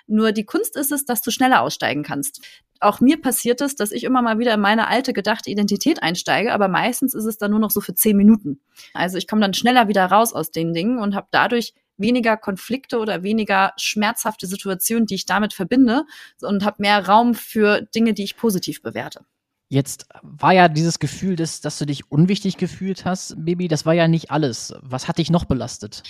Nur 0.06 0.32
die 0.32 0.44
Kunst 0.44 0.76
ist 0.76 0.92
es, 0.92 1.04
dass 1.04 1.22
du 1.22 1.30
schneller 1.30 1.62
aussteigen 1.62 2.02
kannst 2.02 2.42
auch 2.80 3.00
mir 3.00 3.20
passiert 3.20 3.60
es, 3.60 3.76
dass 3.76 3.92
ich 3.92 4.04
immer 4.04 4.22
mal 4.22 4.38
wieder 4.38 4.54
in 4.54 4.60
meine 4.60 4.88
alte 4.88 5.12
gedachte 5.12 5.50
Identität 5.50 6.02
einsteige, 6.02 6.52
aber 6.52 6.68
meistens 6.68 7.14
ist 7.14 7.24
es 7.24 7.38
dann 7.38 7.50
nur 7.50 7.60
noch 7.60 7.70
so 7.70 7.80
für 7.80 7.94
zehn 7.94 8.16
Minuten. 8.16 8.60
Also 8.94 9.18
ich 9.18 9.26
komme 9.26 9.40
dann 9.40 9.54
schneller 9.54 9.88
wieder 9.88 10.06
raus 10.06 10.32
aus 10.32 10.50
den 10.50 10.72
Dingen 10.72 10.98
und 10.98 11.14
habe 11.14 11.28
dadurch 11.30 11.74
weniger 11.96 12.36
Konflikte 12.36 12.98
oder 12.98 13.22
weniger 13.22 13.72
schmerzhafte 13.76 14.46
Situationen, 14.46 15.06
die 15.06 15.14
ich 15.14 15.26
damit 15.26 15.52
verbinde 15.52 16.04
und 16.40 16.64
habe 16.64 16.82
mehr 16.82 17.06
Raum 17.06 17.34
für 17.34 17.82
Dinge, 17.94 18.14
die 18.14 18.24
ich 18.24 18.36
positiv 18.36 18.82
bewerte. 18.82 19.24
Jetzt 19.68 20.06
war 20.22 20.52
ja 20.52 20.68
dieses 20.68 21.00
Gefühl, 21.00 21.34
dass, 21.34 21.60
dass 21.60 21.78
du 21.78 21.86
dich 21.86 22.10
unwichtig 22.10 22.56
gefühlt 22.56 23.04
hast, 23.04 23.34
Baby, 23.36 23.66
das 23.66 23.84
war 23.84 23.94
ja 23.94 24.06
nicht 24.06 24.30
alles. 24.30 24.72
Was 24.80 25.08
hat 25.08 25.18
dich 25.18 25.30
noch 25.30 25.44
belastet? 25.44 26.04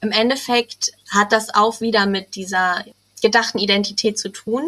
Im 0.00 0.12
Endeffekt 0.12 0.92
hat 1.10 1.30
das 1.30 1.54
auch 1.54 1.80
wieder 1.80 2.06
mit 2.06 2.36
dieser 2.36 2.84
gedachten 3.20 3.58
Identität 3.58 4.18
zu 4.18 4.30
tun. 4.30 4.62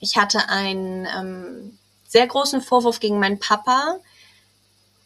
Ich 0.00 0.16
hatte 0.16 0.48
ein 0.48 1.06
ähm, 1.16 1.78
sehr 2.06 2.26
großen 2.26 2.62
Vorwurf 2.62 2.98
gegen 2.98 3.20
meinen 3.20 3.38
Papa, 3.38 3.98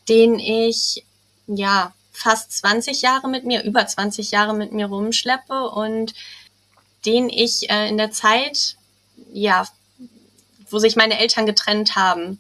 den 0.09 0.39
ich 0.39 1.05
ja 1.47 1.93
fast 2.13 2.53
20 2.53 3.03
Jahre 3.03 3.29
mit 3.29 3.45
mir, 3.45 3.65
über 3.65 3.87
20 3.87 4.31
Jahre 4.31 4.55
mit 4.55 4.73
mir 4.73 4.87
rumschleppe 4.87 5.71
und 5.71 6.15
den 7.07 7.29
ich 7.29 7.69
äh, 7.71 7.89
in 7.89 7.97
der 7.97 8.13
Zeit, 8.13 8.77
ja, 9.33 9.67
wo 10.71 10.79
sich 10.79 10.97
meine 10.97 11.19
Eltern 11.19 11.47
getrennt 11.47 11.97
haben, 11.97 12.39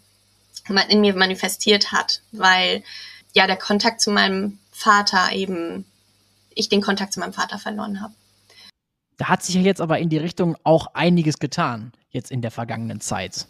in 0.88 1.00
mir 1.00 1.14
manifestiert 1.14 1.90
hat, 1.90 2.20
weil 2.30 2.84
ja 3.32 3.46
der 3.46 3.56
Kontakt 3.56 4.00
zu 4.00 4.10
meinem 4.10 4.58
Vater 4.70 5.32
eben, 5.32 5.84
ich 6.54 6.68
den 6.68 6.80
Kontakt 6.82 7.12
zu 7.12 7.20
meinem 7.20 7.32
Vater 7.32 7.58
verloren 7.58 8.00
habe. 8.00 8.14
Da 9.16 9.28
hat 9.28 9.42
sich 9.42 9.54
ja 9.54 9.60
jetzt 9.60 9.80
aber 9.80 9.98
in 9.98 10.08
die 10.08 10.18
Richtung 10.18 10.56
auch 10.62 10.86
einiges 10.94 11.38
getan, 11.38 11.92
jetzt 12.10 12.30
in 12.30 12.42
der 12.42 12.50
vergangenen 12.50 13.00
Zeit. 13.00 13.46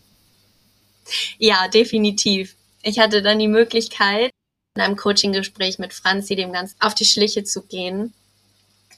Ja, 1.38 1.68
definitiv. 1.68 2.56
Ich 2.82 2.98
hatte 2.98 3.22
dann 3.22 3.38
die 3.38 3.48
Möglichkeit, 3.48 4.30
in 4.74 4.80
einem 4.82 4.96
Coaching-Gespräch 4.96 5.78
mit 5.78 5.92
Franzi 5.92 6.34
dem 6.36 6.52
Ganzen 6.52 6.76
auf 6.80 6.94
die 6.94 7.04
Schliche 7.04 7.44
zu 7.44 7.62
gehen. 7.62 8.14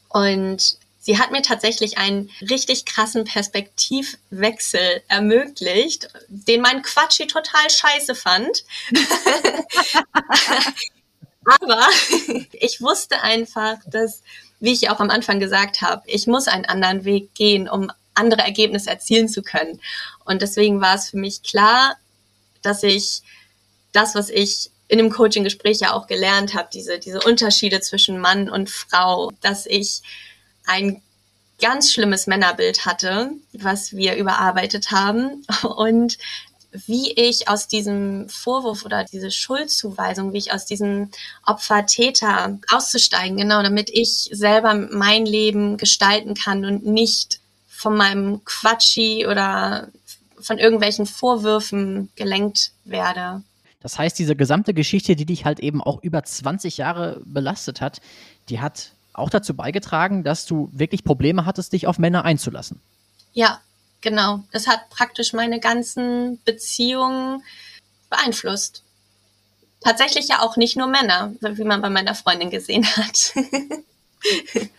Und 0.08 0.78
sie 1.00 1.18
hat 1.18 1.32
mir 1.32 1.42
tatsächlich 1.42 1.98
einen 1.98 2.30
richtig 2.40 2.84
krassen 2.84 3.24
Perspektivwechsel 3.24 5.02
ermöglicht, 5.08 6.08
den 6.28 6.60
mein 6.60 6.82
Quatschi 6.82 7.26
total 7.26 7.68
scheiße 7.68 8.14
fand. 8.14 8.64
Aber 11.44 11.86
ich 12.52 12.80
wusste 12.80 13.20
einfach, 13.22 13.78
dass, 13.86 14.22
wie 14.60 14.72
ich 14.72 14.88
auch 14.90 15.00
am 15.00 15.10
Anfang 15.10 15.40
gesagt 15.40 15.82
habe, 15.82 16.02
ich 16.06 16.26
muss 16.26 16.46
einen 16.48 16.64
anderen 16.64 17.04
Weg 17.04 17.34
gehen, 17.34 17.68
um 17.68 17.90
andere 18.14 18.42
Ergebnisse 18.42 18.90
erzielen 18.90 19.28
zu 19.28 19.42
können. 19.42 19.80
Und 20.24 20.40
deswegen 20.40 20.80
war 20.80 20.94
es 20.94 21.10
für 21.10 21.18
mich 21.18 21.42
klar, 21.42 21.96
dass 22.62 22.84
ich 22.84 23.22
das, 23.92 24.14
was 24.14 24.30
ich 24.30 24.70
in 24.88 24.98
dem 24.98 25.10
Coaching-Gespräch 25.10 25.80
ja 25.80 25.92
auch 25.92 26.06
gelernt 26.06 26.54
habe, 26.54 26.68
diese, 26.72 26.98
diese 26.98 27.20
Unterschiede 27.20 27.80
zwischen 27.80 28.18
Mann 28.18 28.50
und 28.50 28.70
Frau, 28.70 29.32
dass 29.40 29.66
ich 29.66 30.02
ein 30.66 31.02
ganz 31.60 31.92
schlimmes 31.92 32.26
Männerbild 32.26 32.84
hatte, 32.84 33.30
was 33.52 33.96
wir 33.96 34.16
überarbeitet 34.16 34.90
haben 34.90 35.44
und 35.76 36.18
wie 36.86 37.12
ich 37.12 37.48
aus 37.48 37.68
diesem 37.68 38.28
Vorwurf 38.28 38.84
oder 38.84 39.04
diese 39.04 39.30
Schuldzuweisung, 39.30 40.32
wie 40.32 40.38
ich 40.38 40.52
aus 40.52 40.66
diesem 40.66 41.10
Opfer-Täter 41.46 42.58
auszusteigen, 42.70 43.36
genau, 43.36 43.62
damit 43.62 43.90
ich 43.90 44.28
selber 44.32 44.74
mein 44.74 45.24
Leben 45.24 45.76
gestalten 45.76 46.34
kann 46.34 46.64
und 46.64 46.84
nicht 46.84 47.38
von 47.68 47.96
meinem 47.96 48.44
Quatschi 48.44 49.26
oder 49.26 49.88
von 50.40 50.58
irgendwelchen 50.58 51.06
Vorwürfen 51.06 52.10
gelenkt 52.16 52.72
werde. 52.84 53.42
Das 53.84 53.98
heißt, 53.98 54.18
diese 54.18 54.34
gesamte 54.34 54.72
Geschichte, 54.72 55.14
die 55.14 55.26
dich 55.26 55.44
halt 55.44 55.60
eben 55.60 55.82
auch 55.82 56.02
über 56.02 56.24
20 56.24 56.78
Jahre 56.78 57.20
belastet 57.26 57.82
hat, 57.82 58.00
die 58.48 58.58
hat 58.58 58.92
auch 59.12 59.28
dazu 59.28 59.52
beigetragen, 59.52 60.24
dass 60.24 60.46
du 60.46 60.70
wirklich 60.72 61.04
Probleme 61.04 61.44
hattest, 61.44 61.74
dich 61.74 61.86
auf 61.86 61.98
Männer 61.98 62.24
einzulassen. 62.24 62.80
Ja, 63.34 63.60
genau. 64.00 64.42
Das 64.52 64.68
hat 64.68 64.88
praktisch 64.88 65.34
meine 65.34 65.60
ganzen 65.60 66.42
Beziehungen 66.46 67.42
beeinflusst. 68.08 68.82
Tatsächlich 69.82 70.28
ja 70.28 70.40
auch 70.40 70.56
nicht 70.56 70.78
nur 70.78 70.86
Männer, 70.86 71.34
wie 71.42 71.64
man 71.64 71.82
bei 71.82 71.90
meiner 71.90 72.14
Freundin 72.14 72.48
gesehen 72.48 72.86
hat. 72.86 73.34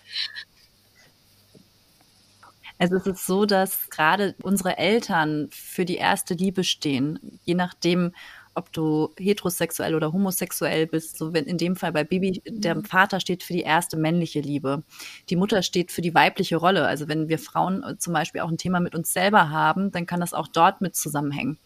Also 2.77 2.97
es 2.97 3.05
ist 3.07 3.25
so, 3.25 3.45
dass 3.45 3.89
gerade 3.89 4.35
unsere 4.41 4.77
Eltern 4.77 5.47
für 5.51 5.85
die 5.85 5.95
erste 5.95 6.33
Liebe 6.33 6.63
stehen, 6.63 7.39
je 7.45 7.55
nachdem, 7.55 8.13
ob 8.55 8.71
du 8.71 9.09
heterosexuell 9.17 9.95
oder 9.95 10.11
homosexuell 10.11 10.87
bist. 10.87 11.17
So 11.17 11.33
wenn 11.33 11.45
in 11.45 11.57
dem 11.57 11.75
Fall 11.75 11.91
bei 11.91 12.03
Bibi 12.03 12.41
der 12.47 12.75
mhm. 12.75 12.85
Vater 12.85 13.19
steht 13.19 13.43
für 13.43 13.53
die 13.53 13.61
erste 13.61 13.97
männliche 13.97 14.39
Liebe, 14.39 14.83
die 15.29 15.35
Mutter 15.35 15.61
steht 15.61 15.91
für 15.91 16.01
die 16.01 16.15
weibliche 16.15 16.55
Rolle. 16.55 16.87
Also 16.87 17.07
wenn 17.07 17.27
wir 17.27 17.39
Frauen 17.39 17.83
äh, 17.83 17.97
zum 17.97 18.13
Beispiel 18.13 18.41
auch 18.41 18.49
ein 18.49 18.57
Thema 18.57 18.79
mit 18.79 18.95
uns 18.95 19.13
selber 19.13 19.49
haben, 19.49 19.91
dann 19.91 20.05
kann 20.05 20.21
das 20.21 20.33
auch 20.33 20.47
dort 20.47 20.81
mit 20.81 20.95
zusammenhängen. 20.95 21.59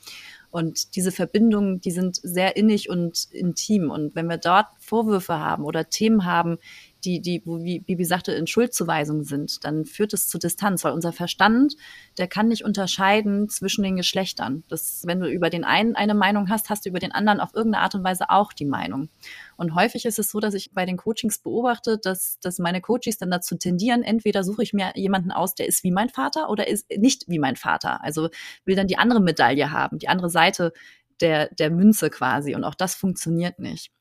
Und 0.51 0.95
diese 0.95 1.11
Verbindungen, 1.11 1.79
die 1.79 1.91
sind 1.91 2.15
sehr 2.15 2.57
innig 2.57 2.89
und 2.89 3.27
intim. 3.31 3.91
Und 3.91 4.15
wenn 4.15 4.27
wir 4.27 4.37
dort 4.37 4.65
Vorwürfe 4.79 5.37
haben 5.37 5.63
oder 5.63 5.89
Themen 5.89 6.25
haben, 6.25 6.57
die, 7.05 7.21
die, 7.21 7.41
wo, 7.45 7.59
wie 7.59 7.79
Bibi 7.79 8.05
sagte, 8.05 8.31
in 8.33 8.47
Schuldzuweisung 8.47 9.23
sind, 9.23 9.63
dann 9.63 9.85
führt 9.85 10.13
es 10.13 10.27
zu 10.27 10.37
Distanz, 10.37 10.83
weil 10.83 10.93
unser 10.93 11.13
Verstand, 11.13 11.75
der 12.17 12.27
kann 12.27 12.47
nicht 12.47 12.65
unterscheiden 12.65 13.49
zwischen 13.49 13.83
den 13.83 13.95
Geschlechtern. 13.95 14.63
Das, 14.67 15.03
wenn 15.05 15.19
du 15.19 15.29
über 15.29 15.49
den 15.49 15.63
einen 15.63 15.95
eine 15.95 16.13
Meinung 16.13 16.49
hast, 16.49 16.69
hast 16.69 16.85
du 16.85 16.89
über 16.89 16.99
den 16.99 17.11
anderen 17.11 17.39
auf 17.39 17.53
irgendeine 17.53 17.83
Art 17.83 17.95
und 17.95 18.03
Weise 18.03 18.29
auch 18.29 18.53
die 18.53 18.65
Meinung. 18.65 19.09
Und 19.55 19.75
häufig 19.75 20.05
ist 20.05 20.19
es 20.19 20.31
so, 20.31 20.39
dass 20.39 20.53
ich 20.53 20.71
bei 20.73 20.85
den 20.85 20.97
Coachings 20.97 21.39
beobachte, 21.39 21.97
dass, 21.97 22.39
dass 22.39 22.59
meine 22.59 22.81
Coaches 22.81 23.17
dann 23.17 23.31
dazu 23.31 23.55
tendieren, 23.55 24.03
entweder 24.03 24.43
suche 24.43 24.63
ich 24.63 24.73
mir 24.73 24.91
jemanden 24.95 25.31
aus, 25.31 25.55
der 25.55 25.67
ist 25.67 25.83
wie 25.83 25.91
mein 25.91 26.09
Vater 26.09 26.49
oder 26.49 26.67
ist 26.67 26.89
nicht 26.97 27.25
wie 27.27 27.39
mein 27.39 27.55
Vater. 27.55 28.03
Also 28.03 28.29
will 28.65 28.75
dann 28.75 28.87
die 28.87 28.97
andere 28.97 29.21
Medaille 29.21 29.71
haben, 29.71 29.99
die 29.99 30.07
andere 30.07 30.29
Seite 30.29 30.73
der, 31.21 31.53
der 31.53 31.69
Münze 31.69 32.09
quasi. 32.09 32.55
Und 32.55 32.63
auch 32.63 32.75
das 32.75 32.95
funktioniert 32.95 33.59
nicht. 33.59 33.91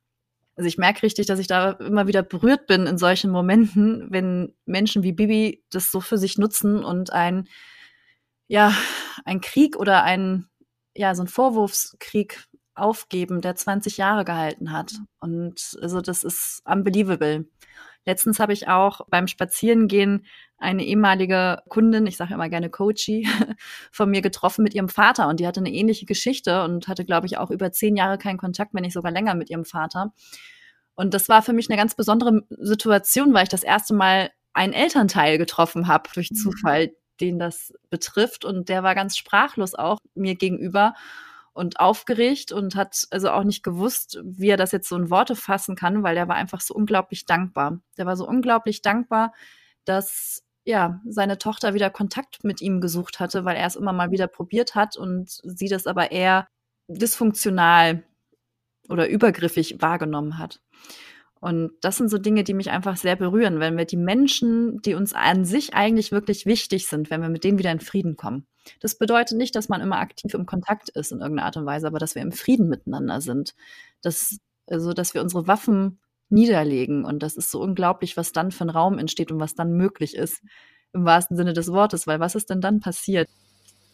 Also 0.58 0.66
ich 0.66 0.76
merke 0.76 1.04
richtig, 1.04 1.26
dass 1.26 1.38
ich 1.38 1.46
da 1.46 1.70
immer 1.70 2.08
wieder 2.08 2.24
berührt 2.24 2.66
bin 2.66 2.88
in 2.88 2.98
solchen 2.98 3.30
Momenten, 3.30 4.08
wenn 4.10 4.56
Menschen 4.66 5.04
wie 5.04 5.12
Bibi 5.12 5.64
das 5.70 5.92
so 5.92 6.00
für 6.00 6.18
sich 6.18 6.36
nutzen 6.36 6.82
und 6.82 7.12
ein, 7.12 7.46
ja, 8.48 8.74
ein 9.24 9.40
Krieg 9.40 9.76
oder 9.76 10.02
ein, 10.02 10.48
ja, 10.96 11.14
so 11.14 11.22
ein 11.22 11.28
Vorwurfskrieg 11.28 12.48
aufgeben, 12.74 13.40
der 13.40 13.54
20 13.54 13.98
Jahre 13.98 14.24
gehalten 14.24 14.72
hat. 14.72 14.94
Und 15.20 15.78
also 15.80 16.00
das 16.00 16.24
ist 16.24 16.60
unbelievable. 16.64 17.46
Letztens 18.08 18.40
habe 18.40 18.54
ich 18.54 18.68
auch 18.68 19.02
beim 19.10 19.26
Spazierengehen 19.26 20.24
eine 20.56 20.82
ehemalige 20.82 21.58
Kundin, 21.68 22.06
ich 22.06 22.16
sage 22.16 22.32
immer 22.32 22.48
gerne 22.48 22.70
Coachy, 22.70 23.28
von 23.92 24.08
mir 24.08 24.22
getroffen 24.22 24.62
mit 24.62 24.72
ihrem 24.72 24.88
Vater 24.88 25.28
und 25.28 25.40
die 25.40 25.46
hatte 25.46 25.60
eine 25.60 25.70
ähnliche 25.70 26.06
Geschichte 26.06 26.64
und 26.64 26.88
hatte, 26.88 27.04
glaube 27.04 27.26
ich, 27.26 27.36
auch 27.36 27.50
über 27.50 27.70
zehn 27.70 27.96
Jahre 27.96 28.16
keinen 28.16 28.38
Kontakt, 28.38 28.72
wenn 28.72 28.80
nicht 28.80 28.94
sogar 28.94 29.12
länger 29.12 29.34
mit 29.34 29.50
ihrem 29.50 29.66
Vater. 29.66 30.14
Und 30.94 31.12
das 31.12 31.28
war 31.28 31.42
für 31.42 31.52
mich 31.52 31.68
eine 31.68 31.76
ganz 31.76 31.96
besondere 31.96 32.46
Situation, 32.48 33.34
weil 33.34 33.42
ich 33.42 33.50
das 33.50 33.62
erste 33.62 33.92
Mal 33.92 34.30
einen 34.54 34.72
Elternteil 34.72 35.36
getroffen 35.36 35.86
habe 35.86 36.08
durch 36.14 36.30
mhm. 36.30 36.36
Zufall, 36.36 36.92
den 37.20 37.38
das 37.38 37.74
betrifft. 37.90 38.46
Und 38.46 38.70
der 38.70 38.82
war 38.82 38.94
ganz 38.94 39.18
sprachlos 39.18 39.74
auch 39.74 39.98
mir 40.14 40.34
gegenüber 40.34 40.94
und 41.58 41.80
aufgeregt 41.80 42.52
und 42.52 42.76
hat 42.76 43.08
also 43.10 43.30
auch 43.30 43.42
nicht 43.42 43.64
gewusst, 43.64 44.20
wie 44.22 44.48
er 44.48 44.56
das 44.56 44.70
jetzt 44.70 44.88
so 44.88 44.94
in 44.94 45.10
Worte 45.10 45.34
fassen 45.34 45.74
kann, 45.74 46.04
weil 46.04 46.14
der 46.14 46.28
war 46.28 46.36
einfach 46.36 46.60
so 46.60 46.72
unglaublich 46.72 47.26
dankbar. 47.26 47.80
Der 47.96 48.06
war 48.06 48.16
so 48.16 48.28
unglaublich 48.28 48.80
dankbar, 48.80 49.34
dass 49.84 50.44
ja, 50.64 51.00
seine 51.08 51.36
Tochter 51.36 51.74
wieder 51.74 51.90
Kontakt 51.90 52.44
mit 52.44 52.60
ihm 52.60 52.80
gesucht 52.80 53.18
hatte, 53.18 53.44
weil 53.44 53.56
er 53.56 53.66
es 53.66 53.74
immer 53.74 53.92
mal 53.92 54.12
wieder 54.12 54.28
probiert 54.28 54.76
hat 54.76 54.96
und 54.96 55.40
sie 55.42 55.66
das 55.66 55.88
aber 55.88 56.12
eher 56.12 56.46
dysfunktional 56.86 58.04
oder 58.88 59.08
übergriffig 59.08 59.82
wahrgenommen 59.82 60.38
hat. 60.38 60.60
Und 61.40 61.72
das 61.80 61.96
sind 61.96 62.08
so 62.08 62.18
Dinge, 62.18 62.44
die 62.44 62.54
mich 62.54 62.70
einfach 62.70 62.96
sehr 62.96 63.16
berühren, 63.16 63.58
wenn 63.58 63.76
wir 63.76 63.84
die 63.84 63.96
Menschen, 63.96 64.80
die 64.82 64.94
uns 64.94 65.12
an 65.12 65.44
sich 65.44 65.74
eigentlich 65.74 66.12
wirklich 66.12 66.46
wichtig 66.46 66.86
sind, 66.86 67.10
wenn 67.10 67.20
wir 67.20 67.30
mit 67.30 67.42
denen 67.42 67.58
wieder 67.58 67.72
in 67.72 67.80
Frieden 67.80 68.16
kommen. 68.16 68.46
Das 68.80 68.96
bedeutet 68.96 69.38
nicht, 69.38 69.54
dass 69.54 69.68
man 69.68 69.80
immer 69.80 69.98
aktiv 69.98 70.34
im 70.34 70.46
Kontakt 70.46 70.88
ist 70.90 71.12
in 71.12 71.20
irgendeiner 71.20 71.46
Art 71.46 71.56
und 71.56 71.66
Weise, 71.66 71.86
aber 71.86 71.98
dass 71.98 72.14
wir 72.14 72.22
im 72.22 72.32
Frieden 72.32 72.68
miteinander 72.68 73.20
sind. 73.20 73.54
Dass, 74.02 74.38
also, 74.68 74.92
dass 74.92 75.14
wir 75.14 75.22
unsere 75.22 75.46
Waffen 75.46 75.98
niederlegen. 76.30 77.04
Und 77.04 77.22
das 77.22 77.36
ist 77.36 77.50
so 77.50 77.60
unglaublich, 77.60 78.16
was 78.16 78.32
dann 78.32 78.52
für 78.52 78.64
ein 78.64 78.70
Raum 78.70 78.98
entsteht 78.98 79.32
und 79.32 79.40
was 79.40 79.54
dann 79.54 79.72
möglich 79.72 80.14
ist, 80.14 80.42
im 80.92 81.04
wahrsten 81.04 81.36
Sinne 81.36 81.52
des 81.52 81.72
Wortes. 81.72 82.06
Weil 82.06 82.20
was 82.20 82.34
ist 82.34 82.50
denn 82.50 82.60
dann 82.60 82.80
passiert? 82.80 83.28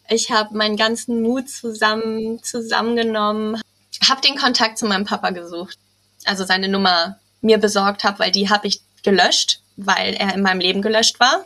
Ich 0.09 0.31
habe 0.31 0.55
meinen 0.55 0.77
ganzen 0.77 1.21
Mut 1.21 1.49
zusammen, 1.49 2.41
zusammengenommen, 2.43 3.59
habe 4.07 4.21
den 4.21 4.35
Kontakt 4.35 4.77
zu 4.77 4.85
meinem 4.85 5.05
Papa 5.05 5.31
gesucht. 5.31 5.77
Also 6.25 6.43
seine 6.43 6.67
Nummer 6.67 7.19
mir 7.41 7.57
besorgt 7.57 8.03
habe, 8.03 8.19
weil 8.19 8.31
die 8.31 8.49
habe 8.49 8.67
ich 8.67 8.81
gelöscht, 9.03 9.61
weil 9.77 10.13
er 10.13 10.33
in 10.33 10.41
meinem 10.41 10.59
Leben 10.59 10.81
gelöscht 10.81 11.19
war 11.19 11.45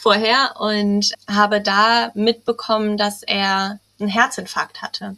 vorher 0.00 0.54
und 0.58 1.12
habe 1.28 1.60
da 1.60 2.10
mitbekommen, 2.14 2.96
dass 2.96 3.22
er 3.22 3.80
einen 3.98 4.08
Herzinfarkt 4.08 4.82
hatte. 4.82 5.16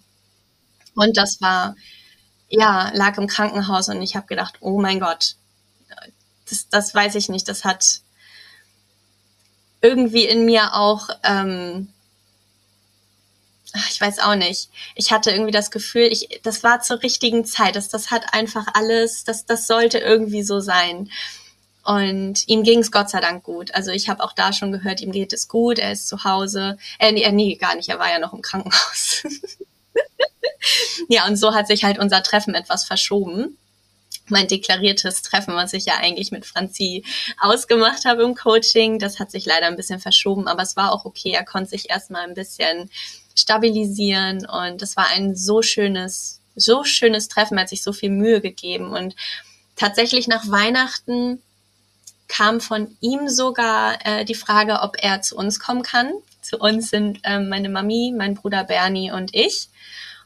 Und 0.95 1.17
das 1.17 1.41
war 1.41 1.75
ja, 2.53 2.91
lag 2.93 3.17
im 3.17 3.27
Krankenhaus 3.27 3.89
und 3.89 4.03
ich 4.03 4.15
habe 4.15 4.27
gedacht, 4.27 4.59
oh 4.61 4.79
mein 4.79 5.01
Gott, 5.01 5.37
das, 6.49 6.69
das 6.69 6.95
weiß 6.95 7.15
ich 7.15 7.31
nicht, 7.31 7.49
das 7.49 7.65
hat 7.65 8.03
irgendwie 9.81 10.27
in 10.27 10.45
mir 10.45 10.75
auch, 10.75 11.09
ähm, 11.25 11.89
ich 13.91 13.99
weiß 13.99 14.19
auch 14.19 14.35
nicht, 14.35 14.69
ich 14.95 15.13
hatte 15.13 15.31
irgendwie 15.31 15.51
das 15.51 15.71
Gefühl, 15.71 16.09
ich, 16.13 16.41
das 16.43 16.63
war 16.63 16.83
zur 16.83 17.03
richtigen 17.03 17.47
Zeit, 17.47 17.75
das, 17.75 17.89
das 17.89 18.11
hat 18.11 18.35
einfach 18.35 18.67
alles, 18.75 19.25
das, 19.25 19.47
das 19.47 19.67
sollte 19.67 19.99
irgendwie 19.99 20.43
so 20.43 20.61
sein. 20.61 21.11
Und 21.85 22.47
ihm 22.49 22.63
ging 22.63 22.79
es 22.79 22.93
Gott 22.93 23.11
sei 23.11 23.21
Dank 23.21 23.43
gut. 23.43 23.75
Also 23.75 23.91
ich 23.91 24.09
habe 24.09 24.23
auch 24.23 24.33
da 24.33 24.53
schon 24.53 24.73
gehört, 24.73 25.01
ihm 25.01 25.13
geht 25.13 25.33
es 25.33 25.49
gut, 25.49 25.79
er 25.79 25.93
ist 25.93 26.09
zu 26.09 26.25
Hause. 26.25 26.79
Äh, 26.99 27.13
nee, 27.13 27.31
nee, 27.33 27.57
gar 27.57 27.75
nicht, 27.75 27.89
er 27.89 27.99
war 27.99 28.11
ja 28.11 28.19
noch 28.19 28.33
im 28.33 28.43
Krankenhaus. 28.43 29.25
ja, 31.09 31.27
und 31.27 31.37
so 31.37 31.55
hat 31.55 31.67
sich 31.67 31.85
halt 31.85 31.99
unser 31.99 32.23
Treffen 32.23 32.55
etwas 32.55 32.85
verschoben 32.85 33.59
mein 34.29 34.49
deklariertes 34.49 35.23
Treffen, 35.23 35.55
was 35.55 35.73
ich 35.73 35.85
ja 35.85 35.97
eigentlich 35.99 36.33
mit 36.33 36.47
Franzi 36.47 37.05
ausgemacht 37.39 38.05
habe 38.05 38.23
im 38.23 38.35
Coaching. 38.35 38.99
Das 38.99 39.19
hat 39.19 39.31
sich 39.31 39.47
leider 39.47 39.67
ein 39.67 39.77
bisschen 39.77 40.01
verschoben, 40.01 40.49
aber 40.49 40.63
es 40.63 40.77
war 40.77 40.93
auch 40.93 41.05
okay. 41.05 41.33
Er 41.33 41.45
konnte 41.45 41.71
sich 41.71 41.91
erstmal 41.91 42.23
ein 42.23 42.35
bisschen 42.35 42.91
stabilisieren 43.35 44.47
und 44.47 44.83
es 44.83 44.97
war 44.97 45.09
ein 45.09 45.37
so 45.37 45.63
schönes, 45.63 46.41
so 46.55 46.85
schönes 46.85 47.29
Treffen, 47.29 47.57
er 47.57 47.63
hat 47.63 47.69
sich 47.69 47.83
so 47.83 47.93
viel 47.93 48.11
Mühe 48.11 48.41
gegeben 48.41 48.91
und 48.91 49.15
tatsächlich 49.77 50.29
nach 50.29 50.51
Weihnachten 50.51 51.43
kam 52.33 52.63
von 52.63 52.97
ihm 53.01 53.29
sogar 53.29 53.99
äh, 54.07 54.25
die 54.25 54.35
Frage, 54.35 54.81
ob 54.81 54.97
er 54.99 55.21
zu 55.21 55.37
uns 55.37 55.61
kommen 55.61 55.83
kann. 55.83 56.11
Zu 56.41 56.57
uns 56.59 56.89
sind 56.89 57.21
ähm, 57.25 57.51
meine 57.51 57.69
Mami, 57.69 58.15
mein 58.17 58.35
Bruder 58.35 58.65
Bernie 58.65 59.13
und 59.13 59.35
ich. 59.35 59.69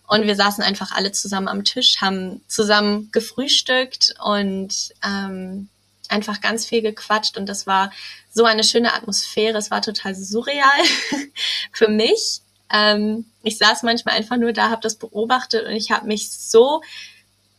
Und 0.07 0.25
wir 0.25 0.37
saßen 0.37 0.63
einfach 0.63 0.93
alle 0.93 1.11
zusammen 1.11 1.49
am 1.49 1.65
Tisch, 1.65 2.01
haben 2.01 2.43
zusammen 2.47 3.11
gefrühstückt 3.11 4.15
und 4.23 4.95
ähm, 5.05 5.69
einfach 6.09 6.41
ganz 6.41 6.65
viel 6.65 6.81
gequatscht. 6.81 7.37
Und 7.37 7.47
das 7.47 7.67
war 7.67 7.91
so 8.33 8.45
eine 8.45 8.63
schöne 8.63 8.95
Atmosphäre. 8.95 9.59
Es 9.59 9.73
war 9.73 9.83
total 9.83 10.15
surreal 10.15 10.85
für 11.73 11.89
mich. 11.89 12.41
Ähm, 12.73 13.27
ich 13.43 13.59
saß 13.59 13.83
manchmal 13.83 14.15
einfach 14.15 14.37
nur 14.37 14.53
da, 14.53 14.71
habe 14.71 14.83
das 14.83 14.95
beobachtet 14.95 15.67
und 15.67 15.73
ich 15.73 15.91
habe 15.91 16.07
mich 16.07 16.31
so, 16.31 16.83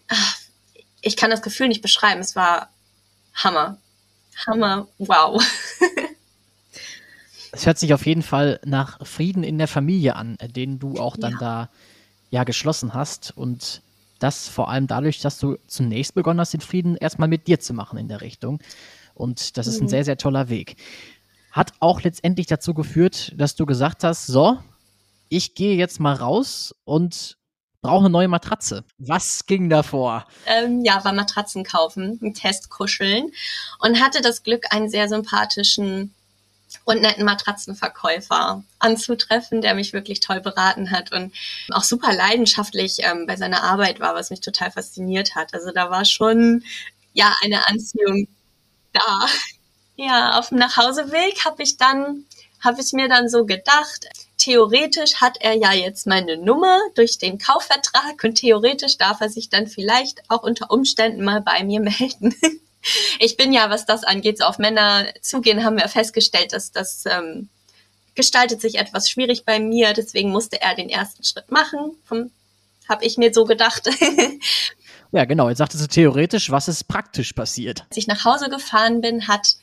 ach, 0.08 0.38
ich 1.02 1.18
kann 1.18 1.32
das 1.32 1.42
Gefühl 1.42 1.68
nicht 1.68 1.82
beschreiben. 1.82 2.22
Es 2.22 2.38
war 2.38 2.70
Hammer. 3.34 3.78
Hammer, 4.46 4.88
wow. 4.98 5.42
Es 7.52 7.66
hört 7.66 7.80
sich 7.80 7.94
auf 7.94 8.06
jeden 8.06 8.22
Fall 8.22 8.60
nach 8.66 9.04
Frieden 9.06 9.44
in 9.44 9.58
der 9.58 9.68
Familie 9.68 10.16
an, 10.16 10.38
den 10.56 10.78
du 10.78 11.00
auch 11.00 11.18
dann 11.18 11.32
ja. 11.34 11.38
da 11.40 11.70
ja 12.30 12.44
geschlossen 12.44 12.94
hast 12.94 13.36
und 13.36 13.82
das 14.20 14.48
vor 14.48 14.70
allem 14.70 14.86
dadurch, 14.86 15.22
dass 15.22 15.40
du 15.40 15.58
zunächst 15.68 16.14
begonnen 16.14 16.40
hast, 16.40 16.54
den 16.54 16.62
Frieden 16.62 16.98
erstmal 16.98 17.28
mit 17.28 17.48
dir 17.48 17.60
zu 17.60 17.74
machen 17.74 17.98
in 17.98 18.08
der 18.10 18.22
Richtung. 18.22 18.60
Und 19.16 19.58
das 19.58 19.66
ist 19.66 19.80
ein 19.80 19.86
mhm. 19.86 19.90
sehr, 19.90 20.06
sehr 20.06 20.18
toller 20.18 20.50
Weg. 20.50 20.76
Hat 21.52 21.74
auch 21.80 22.02
letztendlich 22.02 22.48
dazu 22.48 22.74
geführt, 22.74 23.34
dass 23.38 23.56
du 23.56 23.66
gesagt 23.66 24.04
hast, 24.04 24.28
so, 24.28 24.60
ich 25.30 25.56
gehe 25.56 25.76
jetzt 25.76 26.00
mal 26.00 26.14
raus 26.14 26.76
und 26.84 27.38
brauche 27.82 28.06
eine 28.06 28.10
neue 28.10 28.28
Matratze. 28.28 28.84
Was 28.98 29.46
ging 29.46 29.70
da 29.70 29.84
vor? 29.84 30.26
Ähm, 30.46 30.84
ja, 30.84 31.04
war 31.04 31.14
Matratzen 31.14 31.64
kaufen, 31.64 32.20
einen 32.22 32.34
Test 32.34 32.70
kuscheln 32.70 33.32
und 33.80 34.02
hatte 34.02 34.22
das 34.22 34.44
Glück, 34.44 34.66
einen 34.72 34.90
sehr 34.90 35.08
sympathischen 35.08 36.14
und 36.84 37.02
netten 37.02 37.24
Matratzenverkäufer 37.26 38.64
anzutreffen, 38.80 39.62
der 39.62 39.74
mich 39.74 39.94
wirklich 39.94 40.20
toll 40.20 40.42
beraten 40.42 40.92
hat 40.92 41.12
und 41.14 41.34
auch 41.72 41.84
super 41.84 42.14
leidenschaftlich 42.14 42.98
ähm, 43.00 43.26
bei 43.26 43.38
seiner 43.38 43.64
Arbeit 43.64 44.00
war, 44.00 44.16
was 44.16 44.30
mich 44.30 44.42
total 44.42 44.72
fasziniert 44.72 45.36
hat. 45.36 45.54
Also 45.54 45.72
da 45.72 45.90
war 45.90 46.06
schon 46.06 46.64
ja 47.14 47.34
eine 47.44 47.68
Anziehung 47.68 48.28
da. 48.94 49.28
Ja, 49.96 50.38
auf 50.38 50.50
dem 50.50 50.60
Nachhauseweg 50.60 51.44
habe 51.46 51.64
ich 51.64 51.78
dann 51.78 52.26
habe 52.60 52.82
ich 52.82 52.94
mir 52.94 53.08
dann 53.08 53.30
so 53.30 53.46
gedacht, 53.46 54.08
theoretisch 54.38 55.16
hat 55.16 55.38
er 55.40 55.54
ja 55.54 55.74
jetzt 55.74 56.08
meine 56.08 56.38
Nummer 56.38 56.80
durch 56.96 57.18
den 57.18 57.38
Kaufvertrag 57.38 58.24
und 58.24 58.36
theoretisch 58.36 58.98
darf 58.98 59.22
er 59.22 59.30
sich 59.30 59.50
dann 59.50 59.68
vielleicht 59.68 60.22
auch 60.30 60.44
unter 60.44 60.72
Umständen 60.72 61.24
mal 61.24 61.42
bei 61.42 61.64
mir 61.64 61.80
melden 61.82 62.36
ich 63.20 63.38
bin 63.38 63.54
ja, 63.54 63.70
was 63.70 63.86
das 63.86 64.04
angeht, 64.04 64.38
so 64.38 64.46
auf 64.46 64.60
Männer 64.60 65.08
zugehen, 65.22 65.64
haben 65.64 65.78
wir 65.78 65.88
festgestellt, 65.88 66.54
dass 66.54 66.72
das 66.72 67.04
ähm, 67.06 67.50
gestaltet 68.16 68.62
sich 68.62 68.76
etwas 68.76 69.10
schwierig 69.10 69.46
bei 69.46 69.60
mir. 69.60 69.94
Deswegen 69.94 70.32
musste 70.32 70.62
er 70.62 70.76
den 70.76 70.90
ersten 70.90 71.24
Schritt 71.24 71.52
machen. 71.52 71.98
Habe 72.88 73.06
ich 73.06 73.18
mir 73.18 73.34
so 73.34 73.46
gedacht. 73.46 73.90
ja, 75.12 75.26
genau. 75.26 75.50
Jetzt 75.50 75.58
sagtest 75.60 75.84
du 75.84 75.88
theoretisch, 75.88 76.50
was 76.50 76.68
ist 76.68 76.88
praktisch 76.88 77.34
passiert? 77.34 77.84
Als 77.90 77.98
ich 77.98 78.08
nach 78.08 78.24
Hause 78.24 78.50
gefahren 78.50 79.02
bin, 79.02 79.28
hat 79.28 79.56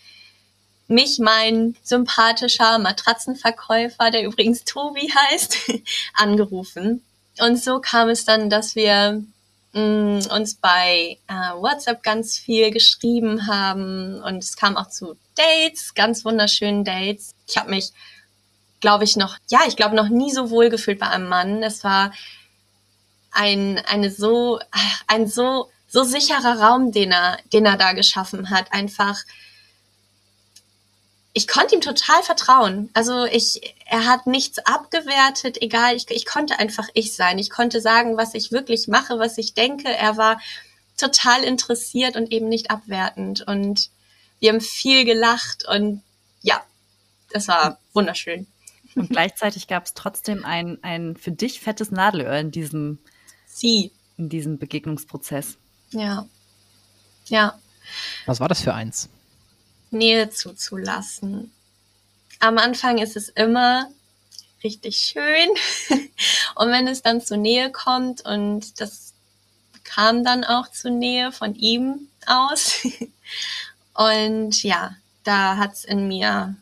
mich 0.86 1.18
mein 1.18 1.76
sympathischer 1.82 2.78
Matratzenverkäufer, 2.78 4.10
der 4.10 4.24
übrigens 4.24 4.64
Tobi 4.64 5.10
heißt, 5.12 5.72
angerufen. 6.14 7.02
Und 7.40 7.62
so 7.62 7.80
kam 7.80 8.08
es 8.08 8.24
dann, 8.24 8.50
dass 8.50 8.76
wir 8.76 9.22
mh, 9.72 10.34
uns 10.34 10.54
bei 10.54 11.18
äh, 11.28 11.32
WhatsApp 11.56 12.02
ganz 12.02 12.38
viel 12.38 12.70
geschrieben 12.70 13.46
haben 13.46 14.22
und 14.22 14.38
es 14.38 14.56
kam 14.56 14.76
auch 14.76 14.88
zu 14.88 15.16
Dates, 15.34 15.94
ganz 15.94 16.24
wunderschönen 16.24 16.84
Dates. 16.84 17.34
Ich 17.46 17.56
habe 17.56 17.70
mich, 17.70 17.90
glaube 18.80 19.04
ich, 19.04 19.16
noch, 19.16 19.36
ja, 19.48 19.60
ich 19.66 19.76
glaube, 19.76 19.96
noch 19.96 20.08
nie 20.08 20.32
so 20.32 20.50
wohl 20.50 20.70
gefühlt 20.70 21.00
bei 21.00 21.08
einem 21.08 21.28
Mann. 21.28 21.62
Es 21.62 21.82
war 21.82 22.12
ein, 23.32 23.82
eine 23.86 24.10
so, 24.10 24.60
ein 25.08 25.26
so, 25.26 25.70
so 25.88 26.04
sicherer 26.04 26.60
Raum, 26.60 26.92
den 26.92 27.10
er, 27.12 27.38
den 27.52 27.66
er 27.66 27.76
da 27.76 27.92
geschaffen 27.92 28.50
hat. 28.50 28.72
Einfach, 28.72 29.18
ich 31.36 31.48
konnte 31.48 31.74
ihm 31.74 31.80
total 31.80 32.22
vertrauen. 32.22 32.90
Also 32.94 33.24
ich, 33.24 33.74
er 33.86 34.06
hat 34.06 34.26
nichts 34.28 34.60
abgewertet, 34.60 35.60
egal, 35.60 35.96
ich, 35.96 36.08
ich 36.10 36.26
konnte 36.26 36.60
einfach 36.60 36.88
ich 36.94 37.14
sein. 37.14 37.40
Ich 37.40 37.50
konnte 37.50 37.80
sagen, 37.80 38.16
was 38.16 38.34
ich 38.34 38.52
wirklich 38.52 38.86
mache, 38.86 39.18
was 39.18 39.36
ich 39.36 39.52
denke. 39.52 39.88
Er 39.88 40.16
war 40.16 40.40
total 40.96 41.42
interessiert 41.42 42.16
und 42.16 42.30
eben 42.30 42.48
nicht 42.48 42.70
abwertend. 42.70 43.42
Und 43.42 43.90
wir 44.38 44.52
haben 44.52 44.60
viel 44.60 45.04
gelacht 45.04 45.66
und 45.66 46.02
ja, 46.40 46.62
das 47.30 47.48
war 47.48 47.78
wunderschön. 47.92 48.46
Und 48.94 49.10
gleichzeitig 49.10 49.66
gab 49.66 49.86
es 49.86 49.94
trotzdem 49.94 50.44
ein, 50.44 50.78
ein 50.82 51.16
für 51.16 51.32
dich 51.32 51.58
fettes 51.60 51.90
Nadelöhr 51.90 52.38
in 52.38 52.52
diesem, 52.52 53.00
Sie. 53.46 53.90
in 54.16 54.28
diesem 54.28 54.58
Begegnungsprozess. 54.58 55.56
Ja. 55.90 56.28
Ja. 57.26 57.58
Was 58.26 58.38
war 58.38 58.48
das 58.48 58.62
für 58.62 58.72
eins? 58.72 59.08
Nähe 59.94 60.30
zuzulassen. 60.30 61.52
Am 62.40 62.58
Anfang 62.58 62.98
ist 62.98 63.16
es 63.16 63.28
immer 63.30 63.88
richtig 64.62 64.98
schön. 64.98 65.48
und 66.56 66.70
wenn 66.70 66.86
es 66.88 67.02
dann 67.02 67.20
zur 67.20 67.36
Nähe 67.38 67.70
kommt 67.70 68.24
und 68.24 68.80
das 68.80 69.14
kam 69.84 70.24
dann 70.24 70.44
auch 70.44 70.70
zur 70.70 70.90
Nähe 70.90 71.32
von 71.32 71.54
ihm 71.54 72.08
aus. 72.26 72.86
und 73.94 74.62
ja, 74.62 74.96
da 75.22 75.56
hat's 75.56 75.84
in 75.84 76.08
mir 76.08 76.54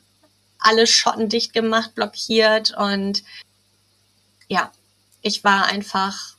alle 0.59 0.87
Schotten 0.87 1.29
dicht 1.29 1.53
gemacht, 1.53 1.95
blockiert 1.95 2.77
und 2.77 3.25
ja, 4.49 4.71
ich 5.23 5.43
war 5.43 5.67
einfach 5.67 6.37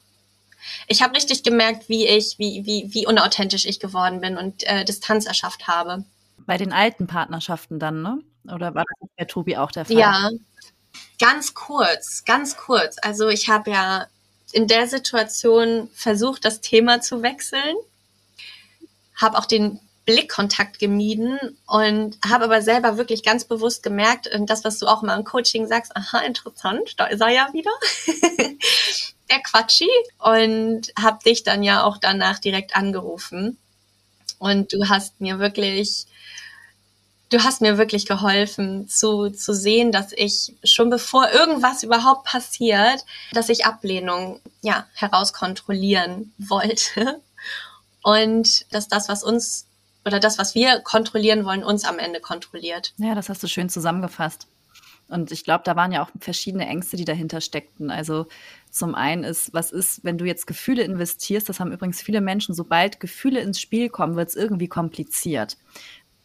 ich 0.87 1.01
habe 1.01 1.15
richtig 1.15 1.43
gemerkt, 1.43 1.89
wie 1.89 2.07
ich, 2.07 2.39
wie, 2.39 2.65
wie, 2.65 2.93
wie 2.93 3.05
unauthentisch 3.05 3.65
ich 3.65 3.79
geworden 3.79 4.21
bin 4.21 4.37
und 4.37 4.63
äh, 4.63 4.85
Distanz 4.85 5.25
erschafft 5.25 5.67
habe. 5.67 6.03
Bei 6.45 6.57
den 6.57 6.73
alten 6.73 7.07
Partnerschaften 7.07 7.79
dann, 7.79 8.01
ne? 8.01 8.19
Oder 8.51 8.75
war 8.75 8.83
das 8.99 9.09
bei 9.17 9.25
Tobi 9.25 9.57
auch 9.57 9.71
der 9.71 9.85
Fall? 9.85 9.97
Ja, 9.97 10.29
ganz 11.19 11.53
kurz, 11.53 12.25
ganz 12.25 12.57
kurz. 12.57 12.97
Also 13.01 13.29
ich 13.29 13.49
habe 13.49 13.71
ja 13.71 14.07
in 14.51 14.67
der 14.67 14.87
Situation 14.87 15.89
versucht, 15.93 16.45
das 16.45 16.61
Thema 16.61 17.01
zu 17.01 17.23
wechseln, 17.23 17.75
habe 19.15 19.37
auch 19.37 19.45
den 19.45 19.79
Blickkontakt 20.05 20.79
gemieden 20.79 21.39
und 21.65 22.17
habe 22.27 22.43
aber 22.43 22.61
selber 22.61 22.97
wirklich 22.97 23.23
ganz 23.23 23.45
bewusst 23.45 23.83
gemerkt, 23.83 24.29
das, 24.41 24.65
was 24.65 24.77
du 24.79 24.87
auch 24.87 25.01
mal 25.01 25.17
im 25.17 25.23
Coaching 25.23 25.65
sagst, 25.65 25.95
aha, 25.95 26.19
interessant, 26.19 26.99
da 26.99 27.05
ist 27.05 27.21
er 27.21 27.29
ja 27.29 27.47
wieder, 27.53 27.71
der 29.29 29.39
Quatschi 29.39 29.89
und 30.19 30.91
habe 30.99 31.23
dich 31.25 31.43
dann 31.43 31.63
ja 31.63 31.83
auch 31.83 31.97
danach 31.97 32.39
direkt 32.39 32.75
angerufen 32.75 33.57
und 34.39 34.73
du 34.73 34.89
hast 34.89 35.21
mir 35.21 35.39
wirklich 35.39 36.05
du 37.33 37.43
hast 37.43 37.61
mir 37.61 37.77
wirklich 37.77 38.05
geholfen 38.05 38.87
zu, 38.87 39.29
zu 39.31 39.53
sehen, 39.53 39.91
dass 39.91 40.11
ich 40.11 40.53
schon 40.63 40.89
bevor 40.89 41.29
irgendwas 41.31 41.81
überhaupt 41.81 42.25
passiert, 42.25 43.03
dass 43.31 43.49
ich 43.49 43.65
Ablehnung 43.65 44.39
ja 44.61 44.85
herauskontrollieren 44.93 46.33
wollte 46.37 47.21
und 48.03 48.71
dass 48.71 48.87
das, 48.87 49.09
was 49.09 49.23
uns 49.23 49.65
oder 50.05 50.19
das, 50.19 50.37
was 50.37 50.53
wir 50.53 50.79
kontrollieren 50.81 51.45
wollen, 51.45 51.63
uns 51.63 51.85
am 51.85 51.97
Ende 51.97 52.19
kontrolliert. 52.19 52.93
Ja, 52.97 53.15
das 53.15 53.29
hast 53.29 53.41
du 53.41 53.47
schön 53.47 53.69
zusammengefasst. 53.69 54.47
Und 55.07 55.31
ich 55.31 55.43
glaube, 55.43 55.63
da 55.65 55.75
waren 55.75 55.91
ja 55.91 56.03
auch 56.03 56.09
verschiedene 56.19 56.65
Ängste, 56.65 56.97
die 56.97 57.05
dahinter 57.05 57.39
steckten. 57.39 57.91
Also 57.91 58.25
zum 58.71 58.95
einen 58.95 59.23
ist, 59.23 59.53
was 59.53 59.71
ist, 59.71 60.03
wenn 60.03 60.17
du 60.17 60.25
jetzt 60.25 60.47
Gefühle 60.47 60.83
investierst, 60.83 61.47
das 61.47 61.59
haben 61.59 61.71
übrigens 61.71 62.01
viele 62.01 62.21
Menschen, 62.21 62.55
sobald 62.55 62.99
Gefühle 62.99 63.39
ins 63.41 63.59
Spiel 63.59 63.89
kommen, 63.89 64.15
wird 64.15 64.29
es 64.29 64.35
irgendwie 64.35 64.67
kompliziert 64.67 65.57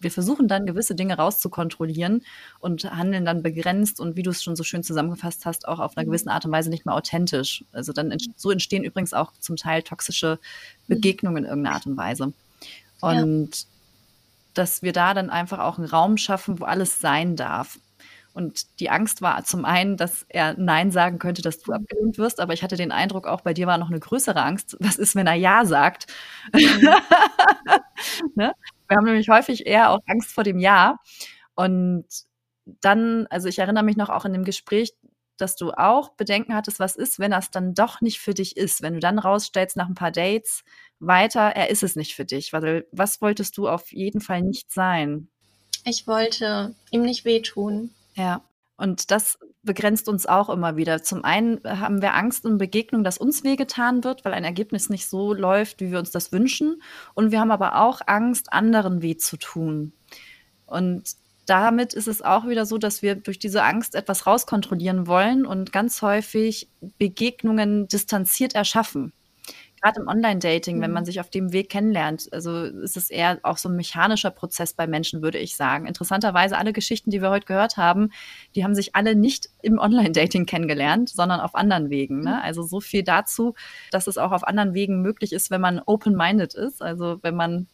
wir 0.01 0.11
versuchen 0.11 0.49
dann 0.49 0.67
gewisse 0.67 0.95
Dinge 0.95 1.17
rauszukontrollieren 1.17 2.25
und 2.61 2.85
handeln 2.85 3.25
dann 3.25 3.43
begrenzt 3.43 4.01
und 4.01 4.17
wie 4.17 4.23
du 4.23 4.31
es 4.31 4.43
schon 4.43 4.57
so 4.57 4.65
schön 4.65 4.83
zusammengefasst 4.83 5.47
hast, 5.47 5.67
auch 5.67 5.79
auf 5.81 5.97
einer 5.97 6.05
mhm. 6.05 6.11
gewissen 6.11 6.29
Art 6.29 6.45
und 6.45 6.53
Weise 6.53 6.71
nicht 6.71 6.87
mehr 6.87 6.95
authentisch. 6.95 7.65
Also 7.73 7.93
dann 7.93 8.15
so 8.37 8.51
entstehen 8.51 8.85
übrigens 8.85 9.13
auch 9.13 9.33
zum 9.39 9.57
Teil 9.57 9.83
toxische 9.83 10.39
mhm. 10.87 10.95
Begegnungen 10.95 11.45
in 11.45 11.51
irgendeiner 11.51 11.75
Art 11.77 11.87
und 11.87 11.97
Weise. 11.97 12.33
Und 13.01 13.51
ja. 13.51 13.67
dass 14.55 14.83
wir 14.83 14.93
da 14.93 15.15
dann 15.15 15.31
einfach 15.31 15.59
auch 15.59 15.79
einen 15.79 15.89
Raum 15.89 16.17
schaffen, 16.17 16.61
wo 16.61 16.65
alles 16.65 17.01
sein 17.01 17.37
darf. 17.37 17.79
Und 18.35 18.79
die 18.79 18.91
Angst 18.91 19.21
war 19.21 19.43
zum 19.43 19.65
einen, 19.65 19.97
dass 19.97 20.25
er 20.29 20.55
Nein 20.57 20.93
sagen 20.93 21.19
könnte, 21.19 21.43
dass 21.43 21.61
du 21.61 21.73
abgelehnt 21.73 22.19
wirst, 22.19 22.39
aber 22.39 22.53
ich 22.53 22.63
hatte 22.63 22.77
den 22.77 22.93
Eindruck, 22.93 23.27
auch 23.27 23.41
bei 23.41 23.53
dir 23.53 23.67
war 23.67 23.79
noch 23.79 23.89
eine 23.89 23.99
größere 23.99 24.41
Angst. 24.41 24.77
Was 24.79 24.97
ist, 24.97 25.17
wenn 25.17 25.27
er 25.27 25.35
Ja 25.35 25.65
sagt? 25.65 26.07
Mhm. 26.53 26.89
ne? 28.37 28.53
Wir 28.89 28.97
haben 28.97 29.05
nämlich 29.05 29.29
häufig 29.29 29.67
eher 29.67 29.91
auch 29.91 30.01
Angst 30.07 30.33
vor 30.33 30.45
dem 30.45 30.59
Ja. 30.59 30.97
Und 31.55 32.07
dann, 32.65 33.27
also 33.31 33.49
ich 33.49 33.59
erinnere 33.59 33.85
mich 33.85 33.97
noch 33.97 34.09
auch 34.09 34.25
in 34.25 34.33
dem 34.33 34.45
Gespräch, 34.45 34.95
dass 35.37 35.57
du 35.57 35.71
auch 35.73 36.11
Bedenken 36.15 36.55
hattest, 36.55 36.81
was 36.81 36.97
ist, 36.97 37.19
wenn 37.19 37.31
das 37.31 37.51
dann 37.51 37.75
doch 37.75 38.01
nicht 38.01 38.19
für 38.19 38.35
dich 38.35 38.57
ist, 38.57 38.83
wenn 38.83 38.95
du 38.95 39.01
dann 39.01 39.19
rausstellst 39.19 39.77
nach 39.77 39.89
ein 39.89 39.95
paar 39.95 40.11
Dates 40.11 40.65
weiter, 40.99 41.41
er 41.41 41.71
ist 41.71 41.83
es 41.83 41.97
nicht 41.97 42.15
für 42.15 42.25
dich. 42.25 42.53
Weil 42.53 42.87
was 42.91 43.21
wolltest 43.21 43.57
du 43.57 43.69
auf 43.69 43.93
jeden 43.93 44.21
Fall 44.21 44.43
nicht 44.43 44.73
sein? 44.73 45.29
Ich 45.85 46.07
wollte 46.07 46.75
ihm 46.91 47.03
nicht 47.03 47.25
wehtun. 47.25 47.91
Ja. 48.15 48.43
Und 48.77 49.11
das 49.11 49.39
begrenzt 49.69 50.09
uns 50.09 50.25
auch 50.27 50.49
immer 50.49 50.77
wieder. 50.77 51.03
Zum 51.03 51.25
einen 51.25 51.61
haben 51.65 52.01
wir 52.01 52.15
Angst 52.15 52.47
in 52.47 52.57
Begegnung, 52.57 53.05
dass 53.05 53.19
uns 53.19 53.45
wehgetan 53.45 54.03
wird, 54.03 54.25
weil 54.25 54.33
ein 54.33 54.45
Ergebnis 54.45 54.89
nicht 54.89 55.07
so 55.07 55.35
läuft, 55.35 55.81
wie 55.81 55.93
wir 55.93 55.99
uns 55.99 56.11
das 56.11 56.33
wünschen. 56.33 56.83
Und 57.15 57.31
wir 57.31 57.39
haben 57.39 57.51
aber 57.51 57.81
auch 57.81 58.01
Angst, 58.07 58.51
anderen 58.53 59.03
weh 59.03 59.17
zu 59.19 59.37
tun. 59.37 59.93
Und 60.65 61.11
damit 61.45 61.93
ist 61.93 62.09
es 62.09 62.23
auch 62.23 62.47
wieder 62.47 62.65
so, 62.65 62.79
dass 62.79 63.03
wir 63.03 63.15
durch 63.15 63.39
diese 63.39 63.63
Angst 63.63 63.95
etwas 63.95 64.27
rauskontrollieren 64.27 65.07
wollen 65.07 65.45
und 65.45 65.71
ganz 65.71 66.01
häufig 66.01 66.69
Begegnungen 66.99 67.89
distanziert 67.89 68.55
erschaffen 68.55 69.13
gerade 69.81 70.01
im 70.01 70.09
Online-Dating, 70.09 70.81
wenn 70.81 70.93
man 70.93 71.03
mhm. 71.03 71.07
sich 71.07 71.21
auf 71.21 71.31
dem 71.31 71.53
Weg 71.53 71.69
kennenlernt, 71.71 72.29
also 72.33 72.65
ist 72.65 72.97
es 72.97 73.11
eher 73.11 73.39
auch 73.43 73.59
so 73.59 73.69
ein 73.69 73.77
mechanischer 73.77 74.31
Prozess 74.31 74.73
bei 74.73 74.87
Menschen, 74.87 75.23
würde 75.23 75.39
ich 75.39 75.57
sagen. 75.57 75.87
Interessanterweise, 75.87 76.57
alle 76.57 76.73
Geschichten, 76.73 77.11
die 77.11 77.23
wir 77.23 77.31
heute 77.31 77.47
gehört 77.47 77.77
haben, 77.77 78.11
die 78.55 78.65
haben 78.65 78.75
sich 78.75 78.95
alle 78.95 79.15
nicht 79.15 79.49
im 79.63 79.79
Online-Dating 79.79 80.47
kennengelernt, 80.47 81.09
sondern 81.09 81.41
auf 81.41 81.55
anderen 81.55 81.91
Wegen. 81.91 82.21
Ne? 82.21 82.31
Mhm. 82.31 82.43
Also 82.43 82.63
so 82.63 82.81
viel 82.81 83.03
dazu, 83.03 83.55
dass 83.91 84.07
es 84.07 84.19
auch 84.19 84.33
auf 84.33 84.47
anderen 84.47 84.75
Wegen 84.75 85.03
möglich 85.03 85.33
ist, 85.33 85.51
wenn 85.51 85.61
man 85.61 85.81
open-minded 85.85 86.55
ist, 86.55 86.83
also 86.83 87.19
wenn 87.23 87.37
man 87.37 87.67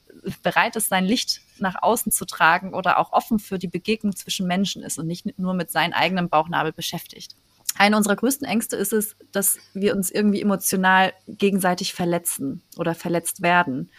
bereit 0.42 0.76
ist, 0.76 0.88
sein 0.88 1.04
Licht 1.04 1.40
nach 1.58 1.82
außen 1.82 2.12
zu 2.12 2.24
tragen 2.24 2.72
oder 2.74 2.98
auch 2.98 3.12
offen 3.12 3.38
für 3.38 3.58
die 3.58 3.68
Begegnung 3.68 4.14
zwischen 4.14 4.46
Menschen 4.46 4.82
ist 4.82 4.98
und 4.98 5.06
nicht 5.06 5.38
nur 5.38 5.54
mit 5.54 5.70
seinem 5.70 5.92
eigenen 5.92 6.28
Bauchnabel 6.28 6.72
beschäftigt 6.72 7.34
eine 7.76 7.96
unserer 7.96 8.16
größten 8.16 8.46
Ängste 8.46 8.76
ist 8.76 8.92
es, 8.92 9.16
dass 9.32 9.58
wir 9.72 9.94
uns 9.96 10.10
irgendwie 10.10 10.40
emotional 10.40 11.12
gegenseitig 11.26 11.94
verletzen 11.94 12.62
oder 12.76 12.94
verletzt 12.94 13.42
werden. 13.42 13.90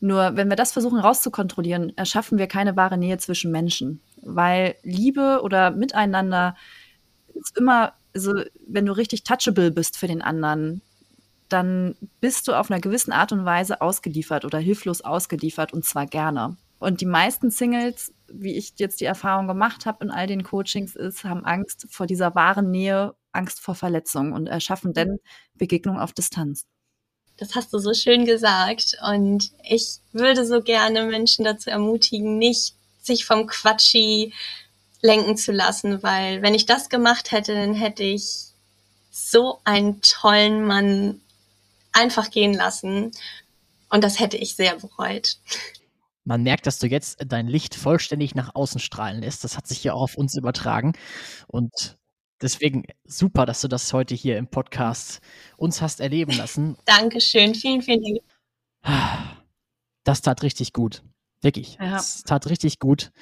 Nur 0.00 0.36
wenn 0.36 0.48
wir 0.48 0.56
das 0.56 0.72
versuchen 0.72 0.98
rauszukontrollieren, 0.98 1.96
erschaffen 1.96 2.38
wir 2.38 2.46
keine 2.46 2.76
wahre 2.76 2.98
Nähe 2.98 3.18
zwischen 3.18 3.50
Menschen, 3.50 4.00
weil 4.22 4.76
Liebe 4.82 5.40
oder 5.42 5.70
Miteinander 5.70 6.56
ist 7.34 7.56
immer, 7.56 7.94
also 8.14 8.34
wenn 8.66 8.86
du 8.86 8.92
richtig 8.92 9.24
touchable 9.24 9.70
bist 9.70 9.96
für 9.96 10.06
den 10.06 10.22
anderen, 10.22 10.82
dann 11.48 11.94
bist 12.20 12.48
du 12.48 12.54
auf 12.54 12.70
einer 12.70 12.80
gewissen 12.80 13.12
Art 13.12 13.32
und 13.32 13.44
Weise 13.44 13.80
ausgeliefert 13.80 14.44
oder 14.44 14.58
hilflos 14.58 15.02
ausgeliefert 15.02 15.72
und 15.72 15.84
zwar 15.84 16.06
gerne. 16.06 16.56
Und 16.78 17.00
die 17.00 17.06
meisten 17.06 17.50
Singles, 17.50 18.12
wie 18.28 18.56
ich 18.56 18.74
jetzt 18.76 19.00
die 19.00 19.04
Erfahrung 19.04 19.46
gemacht 19.46 19.86
habe 19.86 20.04
in 20.04 20.10
all 20.10 20.26
den 20.26 20.42
Coachings, 20.42 20.96
ist, 20.96 21.24
haben 21.24 21.44
Angst 21.44 21.86
vor 21.90 22.06
dieser 22.06 22.34
wahren 22.34 22.70
Nähe, 22.70 23.14
Angst 23.32 23.60
vor 23.60 23.74
Verletzung 23.74 24.32
und 24.32 24.46
erschaffen 24.46 24.92
dann 24.92 25.18
Begegnung 25.54 25.98
auf 25.98 26.12
Distanz. 26.12 26.66
Das 27.36 27.54
hast 27.54 27.72
du 27.72 27.78
so 27.78 27.94
schön 27.94 28.24
gesagt. 28.24 28.96
Und 29.06 29.50
ich 29.62 29.98
würde 30.12 30.46
so 30.46 30.62
gerne 30.62 31.04
Menschen 31.04 31.44
dazu 31.44 31.70
ermutigen, 31.70 32.38
nicht 32.38 32.74
sich 33.02 33.24
vom 33.24 33.46
Quatschi 33.46 34.32
lenken 35.02 35.36
zu 35.36 35.52
lassen, 35.52 36.02
weil 36.02 36.40
wenn 36.42 36.54
ich 36.54 36.64
das 36.64 36.88
gemacht 36.88 37.32
hätte, 37.32 37.54
dann 37.54 37.74
hätte 37.74 38.04
ich 38.04 38.46
so 39.10 39.60
einen 39.64 40.00
tollen 40.00 40.64
Mann 40.64 41.20
einfach 41.92 42.30
gehen 42.30 42.54
lassen. 42.54 43.12
Und 43.90 44.02
das 44.02 44.18
hätte 44.18 44.36
ich 44.36 44.54
sehr 44.54 44.76
bereut 44.76 45.36
man 46.24 46.42
merkt, 46.42 46.66
dass 46.66 46.78
du 46.78 46.86
jetzt 46.86 47.18
dein 47.26 47.46
Licht 47.46 47.74
vollständig 47.74 48.34
nach 48.34 48.54
außen 48.54 48.80
strahlen 48.80 49.20
lässt. 49.22 49.44
Das 49.44 49.56
hat 49.56 49.66
sich 49.66 49.84
ja 49.84 49.92
auch 49.92 50.02
auf 50.02 50.16
uns 50.16 50.36
übertragen. 50.36 50.92
Und 51.46 51.98
deswegen 52.40 52.84
super, 53.04 53.46
dass 53.46 53.60
du 53.60 53.68
das 53.68 53.92
heute 53.92 54.14
hier 54.14 54.38
im 54.38 54.48
Podcast 54.48 55.20
uns 55.56 55.82
hast 55.82 56.00
erleben 56.00 56.32
lassen. 56.32 56.76
Dankeschön. 56.86 57.54
Vielen, 57.54 57.82
vielen 57.82 58.02
Dank. 58.02 59.28
Das 60.04 60.22
tat 60.22 60.42
richtig 60.42 60.72
gut. 60.72 61.02
Wirklich. 61.40 61.76
Ja. 61.80 61.92
Das 61.92 62.22
tat 62.22 62.48
richtig 62.48 62.78
gut 62.78 63.12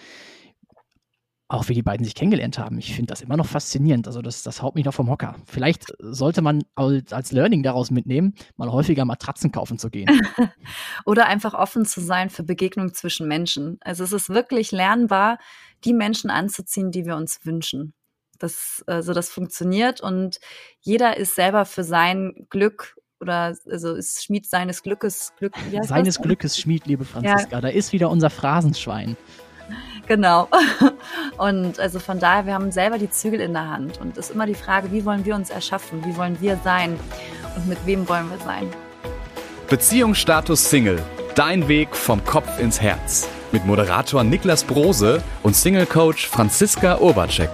auch 1.53 1.69
wie 1.69 1.75
die 1.75 1.83
beiden 1.83 2.05
sich 2.05 2.15
kennengelernt 2.15 2.59
haben. 2.59 2.79
Ich 2.79 2.95
finde 2.95 3.11
das 3.11 3.21
immer 3.21 3.37
noch 3.37 3.47
faszinierend. 3.47 4.07
Also 4.07 4.23
das, 4.23 4.43
das 4.43 4.63
haut 4.63 4.75
mich 4.75 4.87
noch 4.87 4.95
vom 4.95 5.11
Hocker. 5.11 5.37
Vielleicht 5.47 5.93
sollte 5.99 6.41
man 6.41 6.65
als 6.75 7.31
Learning 7.31 7.63
daraus 7.63 7.91
mitnehmen, 7.91 8.35
mal 8.57 8.73
häufiger 8.73 9.05
Matratzen 9.05 9.53
kaufen 9.53 9.79
zu 9.79 9.91
gehen. 9.91 10.09
Oder 11.05 11.27
einfach 11.27 11.53
offen 11.53 11.85
zu 11.85 12.01
sein 12.01 12.31
für 12.31 12.43
Begegnungen 12.43 12.95
zwischen 12.95 13.29
Menschen. 13.29 13.77
Also 13.83 14.03
es 14.03 14.13
ist 14.13 14.31
wirklich 14.31 14.73
lernbar, 14.73 15.39
die 15.85 15.93
Menschen 15.93 16.31
anzuziehen, 16.31 16.91
die 16.91 17.05
wir 17.05 17.17
uns 17.17 17.45
wünschen. 17.45 17.93
Das, 18.39 18.83
also 18.87 19.13
das 19.13 19.31
funktioniert 19.31 20.01
und 20.01 20.41
jeder 20.81 21.17
ist 21.17 21.35
selber 21.35 21.65
für 21.65 21.85
sein 21.85 22.47
Glück 22.49 22.97
oder 23.21 23.55
also 23.71 23.95
ist 23.95 24.25
Schmied 24.25 24.47
seines 24.47 24.83
Glückes 24.83 25.33
Glück. 25.39 25.55
Seines 25.83 26.21
Glückes 26.21 26.59
Schmied, 26.59 26.87
liebe 26.87 27.05
Franziska. 27.05 27.57
Ja. 27.57 27.61
Da 27.61 27.69
ist 27.69 27.93
wieder 27.93 28.11
unser 28.11 28.31
Phrasenschwein. 28.31 29.17
Genau. 30.07 30.49
Und 31.39 31.79
also 31.79 31.99
von 31.99 32.19
daher, 32.19 32.47
wir 32.47 32.55
haben 32.55 32.73
selber 32.73 32.99
die 32.99 33.11
Zügel 33.11 33.41
in 33.41 33.53
der 33.53 33.69
Hand. 33.69 34.01
Und 34.01 34.17
es 34.19 34.27
ist 34.27 34.35
immer 34.35 34.47
die 34.47 34.55
Frage, 34.55 34.91
wie 34.93 35.05
wollen 35.05 35.25
wir 35.25 35.35
uns 35.35 35.51
erschaffen? 35.51 36.05
Wie 36.05 36.17
wollen 36.17 36.37
wir 36.41 36.59
sein? 36.65 36.99
Und 37.57 37.69
mit 37.69 37.79
wem 37.87 38.09
wollen 38.09 38.29
wir 38.31 38.39
sein? 38.39 38.69
Beziehungsstatus 39.69 40.69
Single. 40.69 41.03
Dein 41.35 41.67
Weg 41.69 41.97
vom 41.97 42.25
Kopf 42.25 42.59
ins 42.59 42.81
Herz. 42.81 43.29
Mit 43.53 43.65
Moderator 43.65 44.23
Niklas 44.25 44.65
Brose 44.65 45.23
und 45.43 45.57
Single 45.57 45.87
Coach 45.87 46.27
Franziska 46.27 46.99
Urbacek. 46.99 47.51